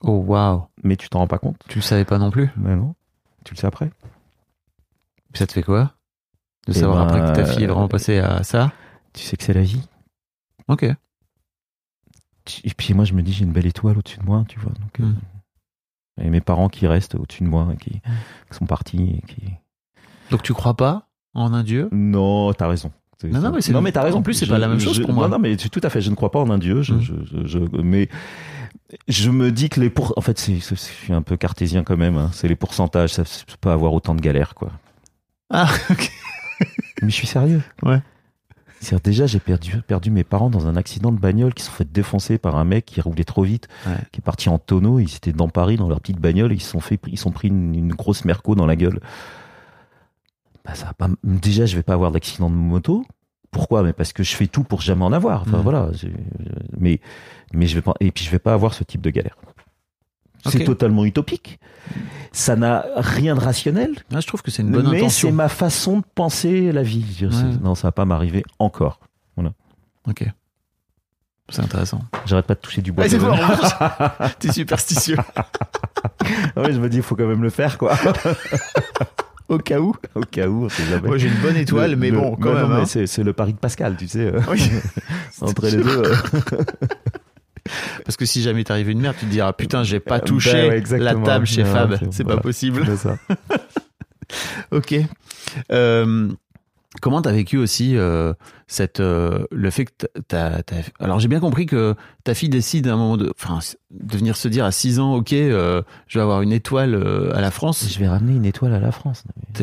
[0.00, 1.58] Oh waouh, Mais tu t'en rends pas compte?
[1.68, 2.50] Tu le savais pas non plus?
[2.56, 2.96] Mais non.
[3.44, 3.90] Tu le sais après?
[5.34, 5.92] Ça te fait quoi?
[6.66, 8.72] De Eh savoir ben, après que ta fille est vraiment euh, passée à ça?
[9.12, 9.86] Tu sais que c'est la vie.
[10.66, 10.84] Ok.
[12.64, 14.72] Et puis moi, je me dis, j'ai une belle étoile au-dessus de moi, tu vois.
[14.72, 15.16] Donc, euh, Mm.
[16.20, 18.00] Et mes parents qui restent au-dessus de moi, qui, qui
[18.58, 19.22] sont partis.
[19.22, 19.42] et Qui...
[20.30, 21.88] Donc tu crois pas en un dieu?
[21.90, 22.92] Non, t'as raison.
[23.24, 24.18] Non, non, mais non, mais t'as raison.
[24.18, 25.28] en plus, c'est pas la même chose je- pour moi.
[25.28, 26.00] Non, non, mais tout à fait.
[26.02, 26.82] Je ne crois pas en un dieu.
[26.82, 27.00] Je, Mm.
[27.00, 28.08] je, je- je- mais
[29.08, 30.12] je me dis que les pour.
[30.16, 32.16] En fait, je suis un peu cartésien quand même.
[32.18, 32.30] hein.
[32.34, 33.10] C'est les pourcentages.
[33.14, 34.70] Ça peut pas avoir autant de galères, quoi.
[35.50, 36.10] Ah, ok.
[37.00, 37.62] Mais je suis sérieux.
[37.82, 38.02] Ouais.
[38.82, 41.76] C'est-à-dire, déjà, j'ai perdu, perdu mes parents dans un accident de bagnole qui se sont
[41.76, 43.94] fait défoncer par un mec qui roulait trop vite, Ouais.
[44.10, 44.98] qui est parti en tonneau.
[44.98, 47.30] Ils étaient dans Paris, dans leur petite bagnole, et ils se sont fait, ils sont
[47.30, 48.98] pris une, une grosse merco dans la gueule.
[50.64, 53.04] Bah, ça va pas, déjà, je vais pas avoir d'accident de moto.
[53.50, 53.82] Pourquoi?
[53.82, 55.42] Mais parce que je fais tout pour jamais en avoir.
[55.42, 55.62] Enfin, Mhm.
[55.62, 55.88] voilà.
[55.92, 56.12] j'ai-
[56.78, 57.00] Mais,
[57.52, 59.36] mais je vais pas, et puis je vais pas avoir ce type de galère.
[60.44, 61.58] C'est totalement utopique.
[62.32, 63.90] Ça n'a rien de rationnel.
[64.14, 65.28] Ah, je trouve que c'est une bonne mais intention.
[65.28, 67.04] c'est ma façon de penser la vie.
[67.20, 67.28] Ouais.
[67.62, 68.98] Non, ça va pas m'arriver encore.
[70.08, 70.24] Ok.
[71.48, 72.00] C'est intéressant.
[72.24, 73.04] J'arrête pas de toucher du bois.
[73.04, 73.36] Ouais, bon.
[74.38, 75.16] T'es superstitieux.
[76.56, 77.96] ouais, je me dis, il faut quand même le faire, quoi.
[79.48, 79.94] Au cas où.
[80.14, 81.08] Au cas où, jamais.
[81.08, 82.68] Moi j'ai une bonne étoile, Le- mais le- bon, quand même.
[82.68, 83.06] mais hein.
[83.06, 84.32] c'est, le pari de Pascal, tu sais.
[84.50, 84.70] Oui.
[85.42, 86.02] entre les deux.
[88.04, 90.68] Parce que si jamais t'arrive une merde, tu te diras putain, j'ai pas Euh, touché
[90.68, 91.98] ben ouais, la table chez Fab.
[92.10, 92.82] c'est- pas possible.
[92.86, 93.16] C'est ça.
[94.70, 94.94] Ok.
[95.70, 96.28] Euh,
[97.02, 98.32] comment t'as vécu aussi euh,
[98.66, 100.60] cette euh, le fait que t'as,
[100.98, 101.94] alors j'ai bien compris que
[102.24, 103.58] ta fille décide à un moment de enfin
[103.90, 107.34] de venir se dire à 6 ans ok euh, je vais avoir une étoile euh,
[107.36, 107.86] à la France.
[107.92, 109.24] Je vais ramener une étoile à la France.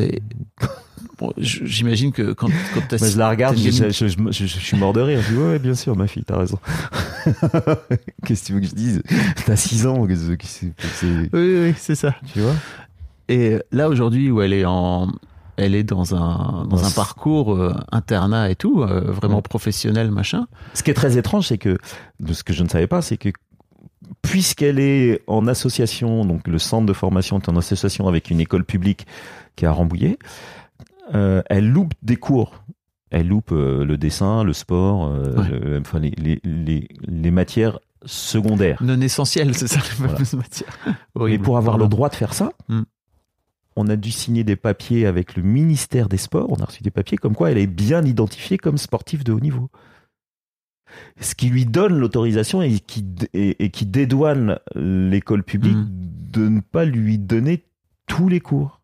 [1.18, 4.16] Bon, j'imagine que quand, quand t'as Moi, je la regarde, je, une gamine- je- je-
[4.32, 5.20] je- je suis mort de rire.
[5.20, 6.58] Je dis, ouais, ouais, bien sûr, ma fille, t'as raison.
[8.26, 9.02] Qu'est-ce que tu veux que je dise?
[9.46, 10.14] T'as 6 ans, que
[11.32, 12.14] Oui, oui, c'est ça.
[12.32, 12.54] tu vois?
[13.28, 15.08] Et là aujourd'hui où elle est en
[15.56, 19.42] elle est dans un dans un parcours euh, internat et tout euh, vraiment Ouais.
[19.42, 20.46] professionnel machin.
[20.74, 21.76] Ce qui est très étrange, c'est que,
[22.18, 23.28] de ce que je ne savais pas, c'est que
[24.22, 28.64] puisqu'elle est en association, donc le centre de formation est en association avec une école
[28.64, 29.06] publique
[29.54, 30.18] qui est à Rambouillet,
[31.14, 32.64] euh, elle loupe des cours.
[33.10, 35.48] Elle loupe euh, le dessin, le sport, euh, Ouais.
[35.50, 38.82] le- enfin les, les, les, les matières secondaires.
[38.82, 40.12] Non essentiel, c'est ça la Voilà.
[40.14, 40.78] fameuse matière.
[40.86, 41.44] Et Horrible.
[41.44, 42.82] pour avoir le droit de faire ça, Hmm.
[43.76, 46.46] on a dû signer des papiers avec le ministère des Sports.
[46.50, 49.40] On a reçu des papiers comme quoi elle est bien identifiée comme sportive de haut
[49.40, 49.70] niveau.
[51.20, 55.88] Ce qui lui donne l'autorisation et qui, et, et qui dédouane l'école publique Hmm.
[56.32, 57.64] de ne pas lui donner
[58.06, 58.79] tous les cours.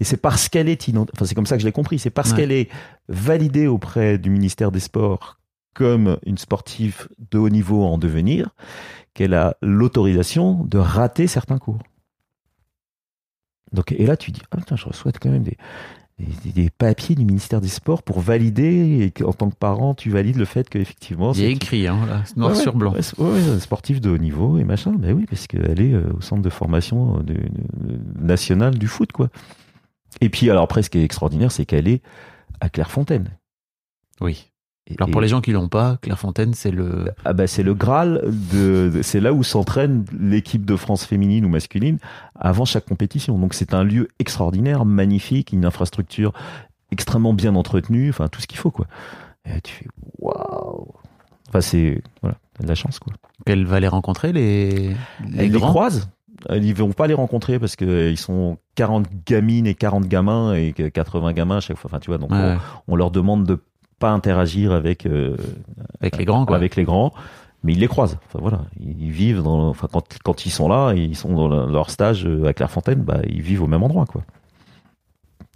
[0.00, 2.30] Et c'est parce qu'elle est enfin c'est comme ça que je l'ai compris, c'est parce
[2.30, 2.36] Ouais.
[2.38, 2.68] qu'elle est
[3.08, 5.38] validée auprès du ministère des Sports
[5.74, 8.50] comme une sportive de haut niveau en devenir
[9.14, 11.78] qu'elle a l'autorisation de rater certains cours.
[13.72, 15.56] Donc, et là, tu dis, ah, putain, je reçois quand même des,
[16.18, 20.10] des, des papiers du ministère des Sports pour valider, et qu'en tant que parent, tu
[20.10, 22.92] valides le fait qu'effectivement, Il c'est écrit hein, là, noir Ouais, sur blanc.
[22.92, 24.92] ouais, ouais, sportif de haut niveau et machin.
[24.92, 28.88] Ben oui, parce qu'elle est euh, au centre de formation euh, de- de- national du
[28.88, 29.30] foot, quoi.
[30.20, 32.02] Et puis, alors après, ce qui est extraordinaire, c'est qu'elle est
[32.60, 33.30] à Clairefontaine.
[34.20, 34.48] Oui.
[34.88, 37.62] Et- Alors pour et- les gens qui l'ont pas, Clairefontaine c'est le ah bah, c'est
[37.62, 38.20] le Graal
[38.52, 41.98] de, de- c'est là où s'entraîne l'équipe de France féminine ou masculine
[42.34, 43.38] avant chaque compétition.
[43.38, 46.32] Donc c'est un lieu extraordinaire, magnifique, une infrastructure
[46.90, 48.86] extrêmement bien entretenue, enfin tout ce qu'il faut quoi.
[49.46, 49.86] Et tu fais
[50.18, 50.88] waouh.
[51.48, 53.12] Enfin c'est voilà, de la chance quoi.
[53.46, 54.94] qu'elle va les rencontrer les les
[55.38, 55.70] Elle les grands?
[55.70, 56.10] croise.
[56.50, 60.72] Ils ne vont pas les rencontrer parce qu'ils sont 40 gamines et 40 gamins et
[60.72, 61.90] que 80 gamins à chaque fois.
[61.90, 62.56] Enfin, tu vois, donc Ouais, on, ouais.
[62.88, 63.58] on leur demande de
[63.98, 65.36] pas interagir avec euh,
[66.00, 66.56] Avec les grands, quoi.
[66.56, 67.12] avec les grands,
[67.62, 68.18] mais ils les croisent.
[68.26, 71.70] Enfin voilà, ils vivent dans, enfin quand quand ils sont là, ils sont dans le-
[71.70, 74.22] leur stage euh, à Clairefontaine, bah ils vivent au même endroit quoi.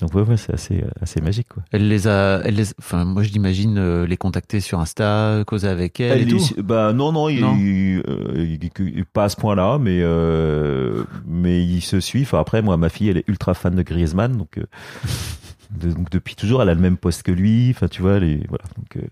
[0.01, 1.63] Donc ouais, ouais c'est assez assez magique quoi.
[1.73, 5.69] Elle les a, elle les, enfin, moi je l'imagine euh, les contacter sur Insta, causer
[5.69, 6.63] avec elle, et Elle tout.
[6.63, 7.57] bah non non, il, Non.
[7.57, 12.27] il- euh, il- il- pas à ce point-là, mais euh, mais ils se suivent.
[12.27, 14.65] Enfin, après moi ma fille elle est ultra fan de Griezmann, donc, euh,
[15.71, 17.71] de- donc depuis toujours elle a le même poste que lui.
[17.71, 18.65] Enfin tu vois, elle est, voilà.
[18.77, 19.09] Donc euh,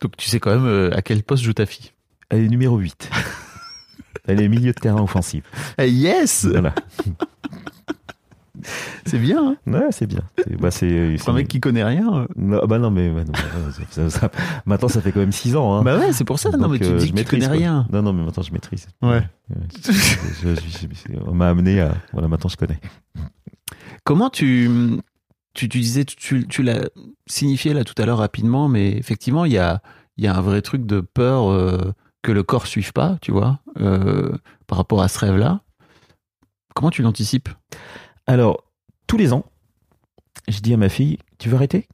[0.00, 1.90] Donc tu sais quand même euh, à quel poste joue ta fille?
[2.30, 3.10] elle est numéro 8
[4.26, 5.44] Elle est milieu de terrain offensif.
[5.78, 6.74] yes, Voilà.
[9.06, 9.56] c'est bien.
[9.66, 10.22] Hein Ouais, c'est bien.
[10.38, 10.68] C'est- Bah,
[11.26, 12.12] un mec qui connaît rien.
[12.22, 12.26] euh.
[12.36, 14.30] Non, bah non, mais ouais, non, ça- ça- ça-
[14.66, 15.74] maintenant ça fait quand même 6 ans.
[15.76, 15.82] Hein.
[15.82, 16.50] Bah ouais, c'est pour ça.
[16.50, 17.54] non, mais tu euh, dis je que tu connais quoi.
[17.56, 17.86] rien.
[17.92, 18.86] Non, non, mais maintenant je maîtrise.
[19.02, 19.22] Ouais.
[19.86, 21.94] Je- je- je- on m'a amené à.
[22.12, 22.78] Voilà, maintenant je connais.
[24.04, 24.70] Comment tu,
[25.54, 26.88] tu, tu disais, tu, tu l'as
[27.26, 29.82] signifié là tout à l'heure rapidement, mais effectivement, il y a,
[30.16, 31.92] y a un vrai truc de peur euh,
[32.22, 34.32] que le corps suive pas, tu vois, euh,
[34.66, 35.60] par rapport à ce rêve-là.
[36.74, 37.48] Comment tu l'anticipes?
[38.30, 38.62] Alors,
[39.08, 39.44] tous les ans,
[40.46, 41.88] je dis à ma fille Tu veux arrêter?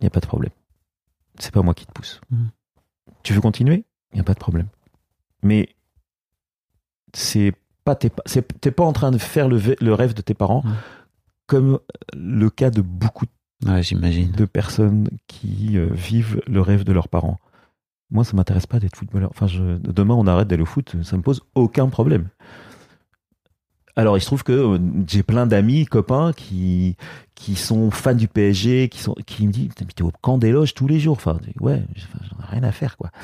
[0.00, 0.52] Il n'y a pas de problème.
[1.38, 2.18] C'est pas moi qui te pousse.
[2.30, 2.48] Mhm.
[3.22, 3.84] Tu veux continuer?
[4.12, 4.68] Il n'y a pas de problème.
[5.42, 5.68] Mais
[7.12, 7.52] c'est
[7.84, 10.22] pas tes pa- c'est- t'es pas en train de faire le, ve- le rêve de
[10.22, 10.74] tes parents Mhm.
[11.46, 11.78] comme
[12.14, 13.26] le cas de beaucoup
[13.66, 14.30] Ouais, j'imagine.
[14.32, 17.38] de personnes qui euh, vivent le rêve de leurs parents.
[18.10, 19.28] Moi, ça m'intéresse pas d'être footballeur.
[19.30, 22.28] Enfin, je, demain, on arrête d'aller au foot, ça me pose aucun problème.
[23.96, 26.96] Alors, il se trouve que euh, j'ai plein d'amis, copains qui
[27.34, 30.38] qui sont fans du PSG, qui sont qui me disent Putain, mais t'es au camp
[30.38, 31.16] des loges tous les jours.
[31.16, 33.10] Enfin, ouais, j'en ai rien à faire, quoi.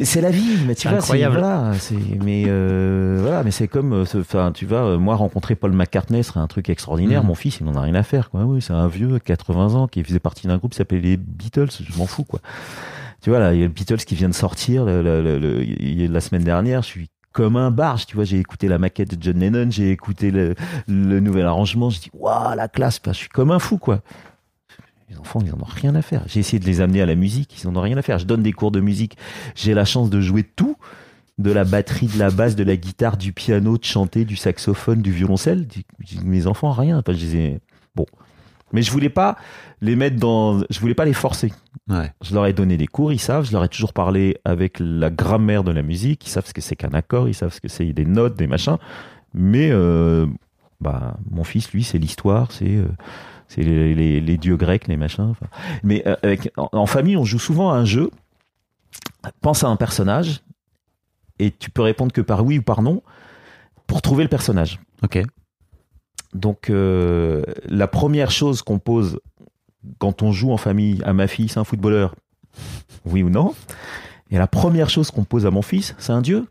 [0.00, 1.34] C'est la vie, mais tu vois, incroyable.
[1.78, 5.54] c'est voilà, mais euh, voilà, mais c'est comme, euh, enfin, tu vois, euh, moi rencontrer
[5.54, 7.20] Paul McCartney serait un truc extraordinaire.
[7.22, 7.28] Mhm.
[7.28, 8.42] Mon fils, il en a rien à faire, quoi.
[8.44, 11.68] Oui, c'est un vieux, 80 ans, qui faisait partie d'un groupe qui s'appelait les Beatles.
[11.88, 12.40] Je m'en fous, quoi.
[13.20, 16.06] Tu vois là, il y a le Beatles qui vient de sortir le- le- le-
[16.08, 16.82] la semaine dernière.
[16.82, 18.24] Je suis comme un barge, tu vois.
[18.24, 20.54] J'ai écouté la maquette de John Lennon, j'ai écouté le,
[20.88, 21.90] nouvel arrangement.
[21.90, 23.00] Je dis waouh, la classe.
[23.04, 24.00] Je suis comme un fou, quoi.
[25.08, 26.22] Les enfants, ils en ont rien à faire.
[26.26, 28.18] J'ai essayé de les amener à la musique, ils en ont rien à faire.
[28.18, 29.16] Je donne des cours de musique.
[29.54, 30.76] J'ai la chance de jouer tout,
[31.38, 35.02] de la batterie, de la basse, de la guitare, du piano, de chanter, du saxophone,
[35.02, 35.66] du violoncelle.
[36.24, 37.02] Mes enfants, rien.
[37.06, 37.58] Je
[38.72, 39.36] mais je voulais pas
[39.80, 40.60] les mettre dans.
[40.70, 41.52] Je voulais pas les forcer.
[41.88, 42.10] Ouais.
[42.22, 43.44] Je leur ai donné des cours, ils savent.
[43.46, 46.26] Je leur ai toujours parlé avec la grammaire de la musique.
[46.26, 48.46] Ils savent ce que c'est qu'un accord, ils savent ce que c'est des notes, des
[48.46, 48.78] machins.
[49.34, 50.26] Mais euh,
[50.80, 52.86] bah, mon fils, lui, c'est l'histoire, c'est euh,
[53.48, 55.24] c'est les, les- les dieux grecs, les machins.
[55.30, 55.46] enfin.
[55.82, 58.10] Mais euh, avec, en, en famille, on joue souvent à un jeu.
[59.40, 60.42] Pense à un personnage
[61.38, 63.02] et tu peux répondre que par oui ou par non
[63.86, 64.80] pour trouver le personnage.
[65.02, 65.22] Ok.
[66.34, 69.20] Donc euh, la première chose qu'on pose
[69.98, 72.14] quand on joue en famille à ma fille, c'est un footballeur,
[73.04, 73.54] oui ou non?
[74.30, 76.46] Et la première chose qu'on pose à mon fils, c'est un dieu.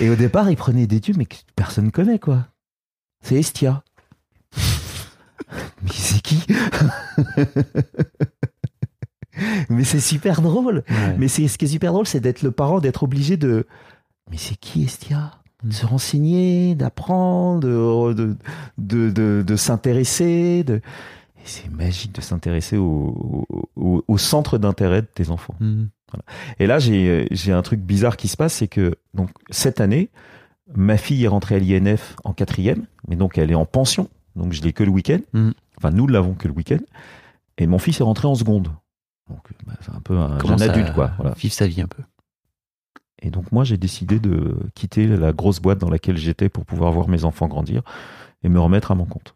[0.00, 2.46] Et au départ, il prenait des dieux, mais que personne connaît quoi.
[3.22, 3.82] C'est Estia.
[5.82, 6.42] mais c'est qui?
[9.68, 10.84] Mais c'est super drôle.
[10.88, 11.16] Ouais.
[11.18, 13.66] Mais c'est ce qui est super drôle, c'est d'être le parent, d'être obligé de.
[14.30, 17.60] Mais c'est qui Estia De se renseigner, d'apprendre,
[18.14, 18.36] de,
[18.78, 20.64] de, de, de- s'intéresser.
[20.64, 20.80] De...
[21.44, 23.46] C'est magique de s'intéresser au,
[23.76, 25.54] au, au centre d'intérêt de tes enfants.
[25.60, 25.88] Mhm.
[26.58, 30.10] Et là, j'ai j'ai un truc bizarre qui se passe, c'est que donc cette année,
[30.74, 34.52] ma fille est rentrée à l'INF en quatrième, mais donc elle est en pension, donc
[34.52, 35.20] je l'ai que le week-end.
[35.34, 35.52] Mhm.
[35.76, 36.80] Enfin, nous l'avons que le week-end.
[37.58, 38.70] Et mon fils est rentré en seconde.
[39.28, 41.12] Donc, bah, c'est un peu un jeune adulte, quoi.
[41.18, 41.32] Voilà.
[41.36, 42.02] Vivre sa vie un peu.
[43.22, 46.92] Et donc moi, j'ai décidé de quitter la grosse boîte dans laquelle j'étais pour pouvoir
[46.92, 47.82] voir mes enfants grandir
[48.42, 49.34] et me remettre à mon compte.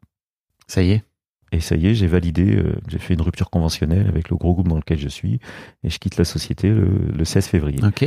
[0.67, 1.05] Ça y est.
[1.53, 4.55] Et ça y est, j'ai validé, euh, j'ai fait une rupture conventionnelle avec le gros
[4.55, 5.39] groupe dans lequel je suis
[5.85, 7.79] et je quitte la société le, le 16 février.
[7.85, 8.05] Ok.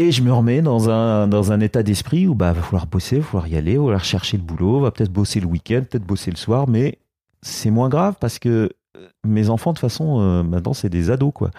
[0.00, 3.18] Et je me remets dans un, dans un état d'esprit où bah va falloir bosser,
[3.18, 6.04] va falloir y aller, va falloir chercher le boulot, va peut-être bosser le week-end, peut-être
[6.04, 6.98] bosser le soir, mais
[7.42, 11.10] c'est moins grave parce que euh, mes enfants, de toute façon, euh, maintenant, c'est des
[11.10, 11.50] ados, quoi.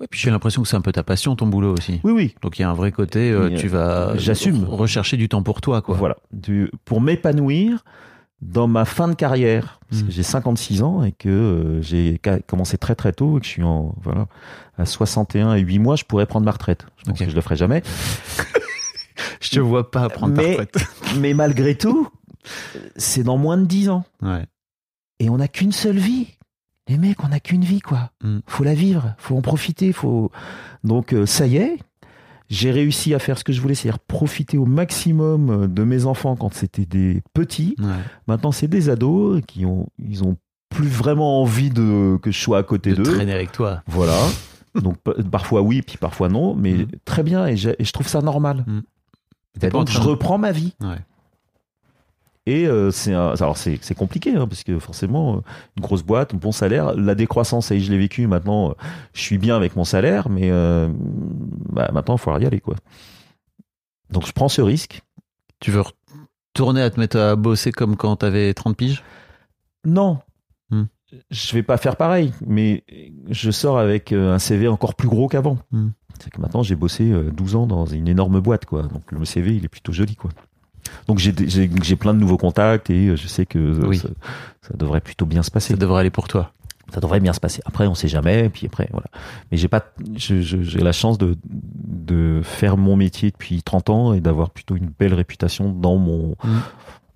[0.00, 2.00] Ouais, puis j'ai l'impression que c'est un peu ta passion, ton boulot aussi.
[2.04, 2.34] Oui, oui.
[2.42, 4.64] Donc il y a un vrai côté, euh, tu vas j'assume.
[4.64, 5.96] rechercher du temps pour toi, quoi.
[5.96, 6.16] Voilà.
[6.32, 7.84] Du- pour m'épanouir
[8.42, 10.10] dans ma fin de carrière, parce que Mm.
[10.10, 13.62] j'ai 56 ans et que euh, j'ai commencé très très tôt et que je suis
[13.62, 14.26] en, voilà,
[14.76, 16.84] à 61 et 8 mois, je pourrais prendre ma retraite.
[16.98, 17.82] Je pense que je le ferai jamais.
[19.40, 20.88] Je te vois pas prendre Mais- ta retraite.
[21.20, 22.08] Mais malgré tout,
[22.96, 24.04] c'est dans moins de 10 ans.
[24.22, 24.44] Ouais.
[25.20, 26.36] Et on n'a qu'une seule vie.
[26.88, 28.10] Les mecs, on n'a qu'une vie, quoi.
[28.22, 28.38] Mm.
[28.46, 30.30] Faut la vivre, faut en profiter, faut.
[30.84, 31.78] Donc, euh, ça y est,
[32.50, 36.36] J'ai réussi à faire ce que je voulais, c'est-à-dire profiter au maximum de mes enfants
[36.36, 37.74] quand c'était des petits.
[37.78, 37.86] Ouais.
[38.28, 40.36] Maintenant, c'est des ados qui ont, ils ont
[40.68, 43.14] plus vraiment envie de que je sois à côté De d'eux.
[43.14, 43.82] traîner avec toi.
[43.86, 44.18] Voilà.
[44.74, 46.86] Donc pa- parfois oui, puis parfois non, mais Mhm.
[47.06, 48.66] très bien et, je trouve ça normal.
[49.62, 50.74] Et en donc je reprends ma vie.
[50.82, 50.98] Ouais.
[52.46, 55.40] Et euh, c'est alors c'est c'est compliqué hein, parce que forcément euh,
[55.76, 58.26] une grosse boîte, un bon salaire, la décroissance, est, je l'ai vécu.
[58.26, 58.74] Maintenant, euh,
[59.14, 60.88] je suis bien avec mon salaire, mais euh,
[61.70, 62.74] bah, maintenant il faut y aller quoi.
[64.10, 65.02] Donc je prends ce risque.
[65.60, 65.82] Tu veux
[66.52, 69.02] retourner à te mettre à bosser comme quand t'avais 30 piges?
[69.86, 70.18] Non,
[70.70, 70.84] Hmm.
[71.30, 72.84] je vais pas faire pareil, mais
[73.28, 75.58] je sors avec un CV encore plus gros qu'avant.
[75.70, 75.90] Hmm.
[76.20, 78.82] C'est que maintenant j'ai bossé euh, 12 ans dans une énorme boîte, quoi.
[78.84, 80.30] Donc le CV il est plutôt joli, quoi.
[81.08, 83.98] Donc j'ai plein de nouveaux contacts et euh, je sais que euh, Oui.
[83.98, 84.08] ça,
[84.62, 85.74] ça devrait plutôt bien se passer.
[85.74, 86.52] Ça devrait aller pour toi.
[86.92, 87.60] Ça devrait bien se passer.
[87.64, 89.06] Après on sait jamais, puis après voilà.
[89.50, 89.84] Mais j'ai pas,
[90.16, 94.90] j'ai la chance de de faire mon métier depuis 30 ans et d'avoir plutôt une
[94.98, 96.58] belle réputation dans mon Hmm.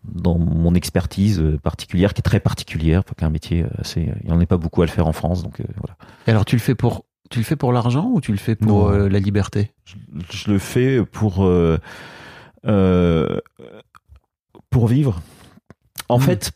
[0.04, 4.40] dans mon expertise euh, particulière, qui est très particulière, qu'un métier assez, il n'y en
[4.40, 5.96] a pas beaucoup à le faire en France, donc euh, voilà.
[6.26, 8.54] Et alors tu le fais pour tu le fais pour l'argent ou tu le fais
[8.56, 9.70] pour euh, la liberté?
[9.84, 9.96] Je,
[10.30, 11.78] je le fais pour euh,
[14.70, 15.20] pour vivre.
[16.08, 16.22] En Mm.
[16.22, 16.52] fait,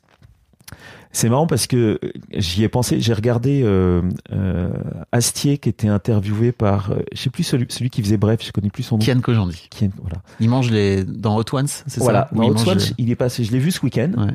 [1.10, 1.98] c'est marrant parce que
[2.32, 4.02] j'y ai pensé, j'ai regardé euh,
[4.32, 4.70] euh,
[5.12, 8.50] Astier qui était interviewé par, euh, je sais plus celui, celui qui faisait bref, je
[8.52, 9.04] connais plus son nom.
[9.04, 9.68] Kian Kojandi.
[9.70, 10.22] Qui- voilà.
[10.40, 13.10] Il mange les dans Hot Ones, c'est Voilà, ça Où dans Hot Ones, les- il
[13.10, 14.12] est passé, je l'ai vu ce week-end.
[14.16, 14.34] Ouais.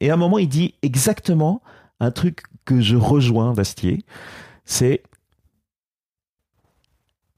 [0.00, 1.62] Et à un moment, il dit exactement
[2.00, 4.04] un truc que je rejoins d'Astier.
[4.64, 5.02] C'est,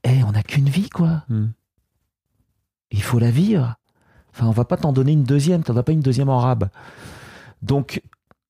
[0.05, 1.25] eh, on n'a qu'une vie, quoi.
[1.29, 1.49] Hmm.
[2.91, 3.78] Il faut la vivre.
[4.39, 5.63] Enfin, on va pas t'en donner une deuxième.
[5.63, 6.69] T'en as pas une deuxième en rab.
[7.63, 8.03] Donc,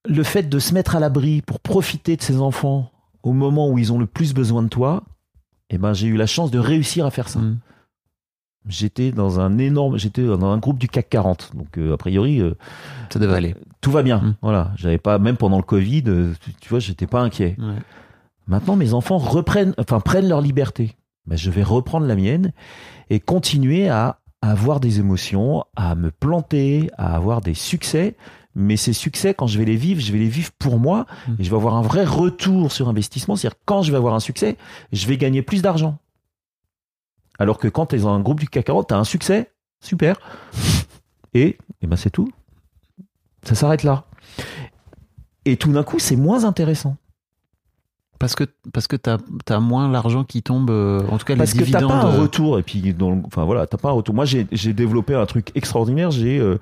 [0.06, 2.90] le fait de se mettre à l'abri pour profiter de ses enfants
[3.22, 5.02] au moment où ils ont le plus besoin de toi,
[5.70, 7.40] eh ben, j'ai eu la chance de réussir à faire ça.
[7.40, 7.58] Hmm.
[8.68, 11.52] J'étais dans un énorme, j'étais dans un groupe du CAC 40.
[11.54, 12.54] Donc, euh, a priori, euh,
[13.10, 13.54] Ça devait aller.
[13.80, 14.18] tout va bien.
[14.18, 14.34] Mm.
[14.42, 14.72] Voilà.
[14.76, 17.56] J'avais pas, même pendant le Covid, euh, tu, tu vois, j'étais pas inquiet.
[17.58, 17.78] Ouais.
[18.46, 20.96] Maintenant, mes enfants reprennent, enfin, prennent leur liberté.
[21.26, 22.52] Ben, je vais reprendre la mienne
[23.08, 28.16] et continuer à avoir des émotions, à me planter, à avoir des succès.
[28.54, 31.32] Mais ces succès, quand je vais les vivre, je vais les vivre pour moi Mm.
[31.38, 33.36] et je vais avoir un vrai retour sur investissement.
[33.36, 34.56] C'est-à-dire, quand je vais avoir un succès,
[34.92, 35.98] je vais gagner plus d'argent.
[37.38, 39.52] Alors que quand tu es dans un groupe du CAC 40, tu as un succès,
[39.80, 40.18] super.
[41.34, 42.32] Et, et ben c'est tout.
[43.44, 44.04] Ça s'arrête là.
[45.44, 46.96] Et tout d'un coup, c'est moins intéressant.
[48.18, 50.70] Parce que parce que t'as as moins l'argent qui tombe.
[50.70, 52.00] euh, en tout cas, Parce les que t'as dividendes.
[52.02, 52.58] pas un euh, retour.
[52.58, 54.14] Et puis, dans le- enfin voilà, t'as pas un retour.
[54.14, 56.10] Moi, j'ai développé un truc extraordinaire.
[56.10, 56.58] J'ai, euh,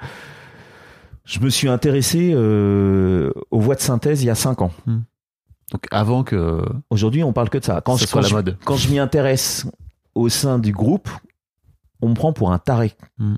[1.25, 4.71] je me suis intéressé euh, aux voies de synthèse il y a 5 ans.
[4.87, 7.81] Donc avant que Aujourd'hui, on parle que de ça.
[7.81, 8.57] Quand Ça je, soit quand la je- mode.
[8.65, 9.67] quand je m'y intéresse
[10.15, 11.09] au sein du groupe,
[12.03, 12.93] on me prend pour un taré.
[13.19, 13.35] Mm.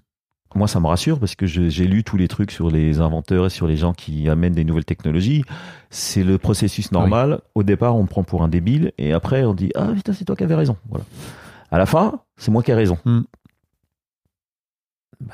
[0.54, 3.50] Moi, ça me rassure parce que j'ai lu tous les trucs sur les inventeurs et
[3.50, 5.44] sur les gens qui amènent des nouvelles technologies.
[5.90, 7.40] C'est le processus normal.
[7.54, 10.24] Au départ, on me prend pour un débile et après, on dit Ah putain, c'est
[10.24, 10.76] toi qui avais raison.
[10.88, 11.04] Voilà.
[11.70, 12.98] À la fin, c'est moi qui ai raison.
[13.04, 13.20] Mm.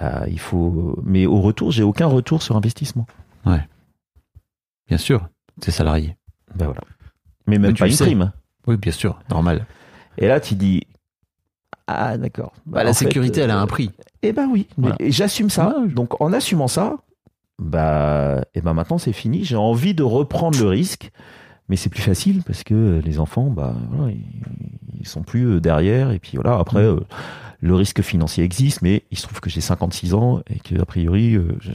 [0.01, 0.99] Bah, il faut.
[1.05, 3.07] Mais au retour, j'ai aucun retour sur investissement.
[3.45, 5.29] bien sûr,
[5.61, 6.17] t'es salarié.
[6.55, 6.81] Bah voilà.
[7.47, 8.33] Mais même Mais pas une prime.
[8.67, 9.67] Oui, bien sûr, normal.
[10.19, 10.87] Et là, tu dis
[11.87, 12.53] Ah d'accord.
[12.66, 13.91] Bah, Bah, la fait, sécurité, elle a euh, un prix.
[14.22, 14.97] Eh ben oui, mais- Voilà.
[15.01, 15.76] et j'assume ça.
[15.95, 16.97] Donc en assumant ça,
[17.59, 19.45] bah, et ben maintenant c'est fini.
[19.45, 21.11] J'ai envie de reprendre le risque,
[21.68, 24.24] mais c'est plus facile parce que les enfants, bah, voilà, ils,
[25.01, 26.11] ils sont plus euh, derrière.
[26.11, 26.97] Et puis voilà, après, Mm.
[26.97, 27.01] euh,
[27.61, 30.85] le risque financier existe, mais il se trouve que j'ai 56 ans et que a
[30.85, 31.70] priori, euh, je,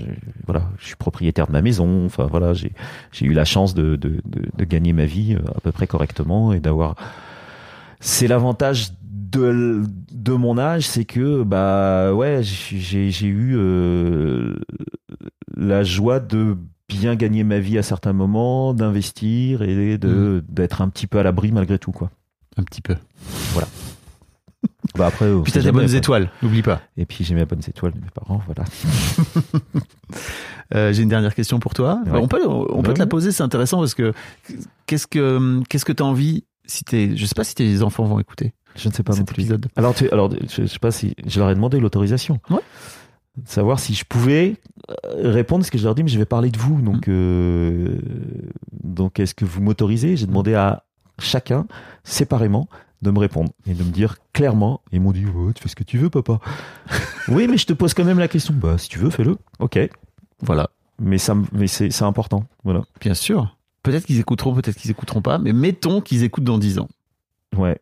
[0.45, 2.05] voilà, je suis propriétaire de ma maison.
[2.05, 2.72] Enfin voilà, j'ai
[3.22, 6.53] eu la chance de, de, de, de gagner ma vie euh, à peu près correctement
[6.53, 6.95] et d'avoir.
[7.99, 8.89] C'est l'avantage
[9.32, 14.56] de, de mon âge, c'est que bah ouais, j'ai eu euh,
[15.56, 16.58] la joie de
[16.88, 21.24] bien gagner ma vie à certains moments, d'investir et de d'être un petit peu à
[21.24, 22.10] l'abri malgré tout quoi.
[22.58, 22.96] Un petit peu.
[24.98, 26.82] Bah après, on Puis t'as des bonnes étoiles, n'oublie pas.
[26.98, 28.66] Et puis j'ai mes bonnes étoiles de mes parents, voilà.
[30.76, 32.00] Euh, J'ai une dernière question pour toi.
[32.06, 32.20] Ouais.
[32.22, 34.14] On peut, on peut Ouais, te la poser, c'est intéressant parce que
[34.86, 38.20] qu'est-ce que qu'est-ce que t'as envie si t'es, je sais pas si tes enfants vont
[38.20, 39.41] écouter Je ne sais pas non cet plus.
[39.41, 39.67] épisode.
[39.76, 42.39] Alors, tu, alors je, je sais pas si je leur ai demandé l'autorisation.
[42.49, 42.59] Ouais.
[43.45, 44.57] Savoir si je pouvais
[44.89, 46.82] euh, répondre, ce que je leur dis, mais je vais parler de vous.
[46.82, 47.11] Donc, Mm.
[47.11, 47.97] euh,
[48.84, 50.17] donc est-ce que vous m'autorisez?
[50.17, 50.84] J'ai demandé à
[51.20, 51.65] chacun,
[52.03, 52.67] séparément,
[53.01, 54.82] de me répondre et de me dire clairement.
[54.91, 56.39] Ils m'ont dit Ouais, Tu fais ce que tu veux, papa.
[57.30, 58.53] oui, mais je te pose quand même la question.
[58.53, 59.38] Bah, si tu veux, fais-le.
[59.59, 59.80] Ok.
[60.41, 62.45] Voilà, Mais, ça, mais c'est c'est important.
[62.63, 62.84] Voilà.
[63.01, 63.55] bien sûr.
[63.84, 66.89] Peut-être qu'ils écouteront, peut-être qu'ils écouteront pas, mais mettons qu'ils écoutent dans 10 ans.
[67.55, 67.80] Ouais.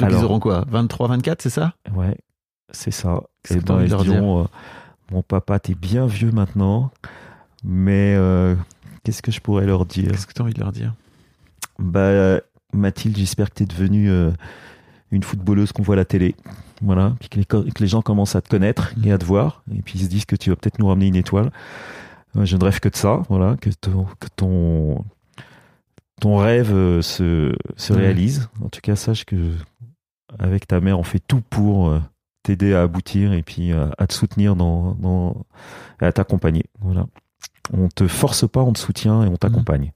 [0.00, 1.74] Donc Alors- ils auront quoi 23, 24, c'est ça?
[1.94, 2.16] Ouais,
[2.70, 3.22] c'est ça.
[3.50, 4.44] Et t'as ben, ils diront, euh,
[5.12, 6.90] mon papa, t'es bien vieux maintenant,
[7.64, 8.54] mais euh,
[9.04, 10.10] qu'est-ce que je pourrais leur dire?
[10.10, 10.94] Qu'est-ce que tu as envie de leur dire?
[11.78, 12.40] Bah,
[12.72, 14.30] Mathilde, j'espère que t'es devenue euh,
[15.10, 16.34] une footballeuse qu'on voit à la télé.
[16.82, 19.62] Voilà, puis que les, que les gens commencent à te connaître et à te voir,
[19.70, 21.50] et puis ils se disent que tu vas peut-être nous ramener une étoile.
[22.34, 25.04] Je ne rêve que de ça, voilà, que ton, que ton,
[26.20, 28.48] ton rêve se, se réalise.
[28.64, 29.52] En tout cas, sache que
[30.38, 32.00] avec ta mère, on fait tout pour euh,
[32.42, 35.44] t'aider à aboutir et puis euh, à te soutenir dans, dans
[36.00, 36.64] et à t'accompagner.
[36.80, 37.06] Voilà.
[37.72, 39.92] On te force pas, on te soutient et on t'accompagne.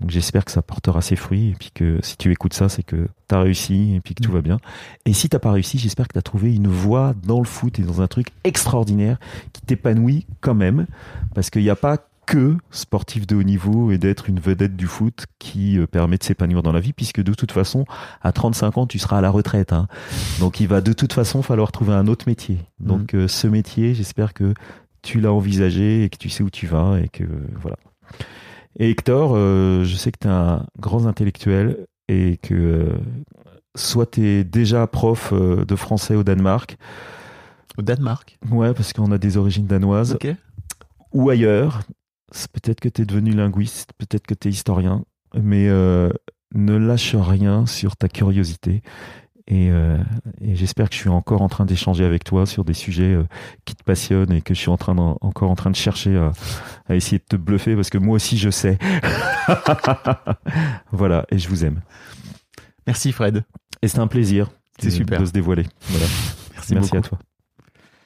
[0.00, 2.82] Donc j'espère que ça portera ses fruits et puis que si tu écoutes ça, c'est
[2.82, 4.36] que tu as réussi et puis que tout Mhm.
[4.36, 4.58] va bien.
[5.06, 7.78] Et si t'as pas réussi, j'espère que tu as trouvé une voie dans le foot
[7.78, 9.18] et dans un truc extraordinaire
[9.54, 10.86] qui t'épanouit quand même
[11.34, 14.86] parce qu'il n'y a pas que sportif de haut niveau et d'être une vedette du
[14.86, 17.84] foot qui euh, permet de s'épanouir dans la vie puisque de toute façon
[18.22, 19.86] à 35 ans tu seras à la retraite hein.
[20.40, 23.94] donc il va de toute façon falloir trouver un autre métier donc euh, ce métier
[23.94, 24.54] j'espère que
[25.02, 27.24] tu l'as envisagé et que tu sais où tu vas et que
[27.62, 27.76] voilà
[28.78, 32.92] et Hector euh, je sais que tu es un grand intellectuel et que euh,
[33.76, 36.76] soit tu es déjà prof euh, de français au Danemark
[37.78, 38.36] Au Danemark?
[38.50, 40.34] ouais parce qu'on a des origines danoises Ok.
[41.12, 41.82] ou ailleurs.
[42.52, 45.04] Peut-être que tu es devenu linguiste, peut-être que tu es historien,
[45.34, 46.10] mais euh,
[46.54, 48.82] ne lâche rien sur ta curiosité.
[49.48, 49.96] Et, euh,
[50.40, 53.22] et j'espère que je suis encore en train d'échanger avec toi sur des sujets euh,
[53.64, 56.16] qui te passionnent et que je suis en train d'en- encore en train de chercher
[56.16, 56.32] à,
[56.88, 58.76] à essayer de te bluffer parce que moi aussi je sais.
[60.90, 61.80] voilà, et je vous aime.
[62.88, 63.44] Merci Fred.
[63.82, 64.50] Et c'est un plaisir
[64.80, 65.20] C'est de- super.
[65.20, 65.66] de se dévoiler.
[65.90, 66.06] Voilà.
[66.54, 66.96] Merci, Merci beaucoup.
[66.96, 67.18] à toi.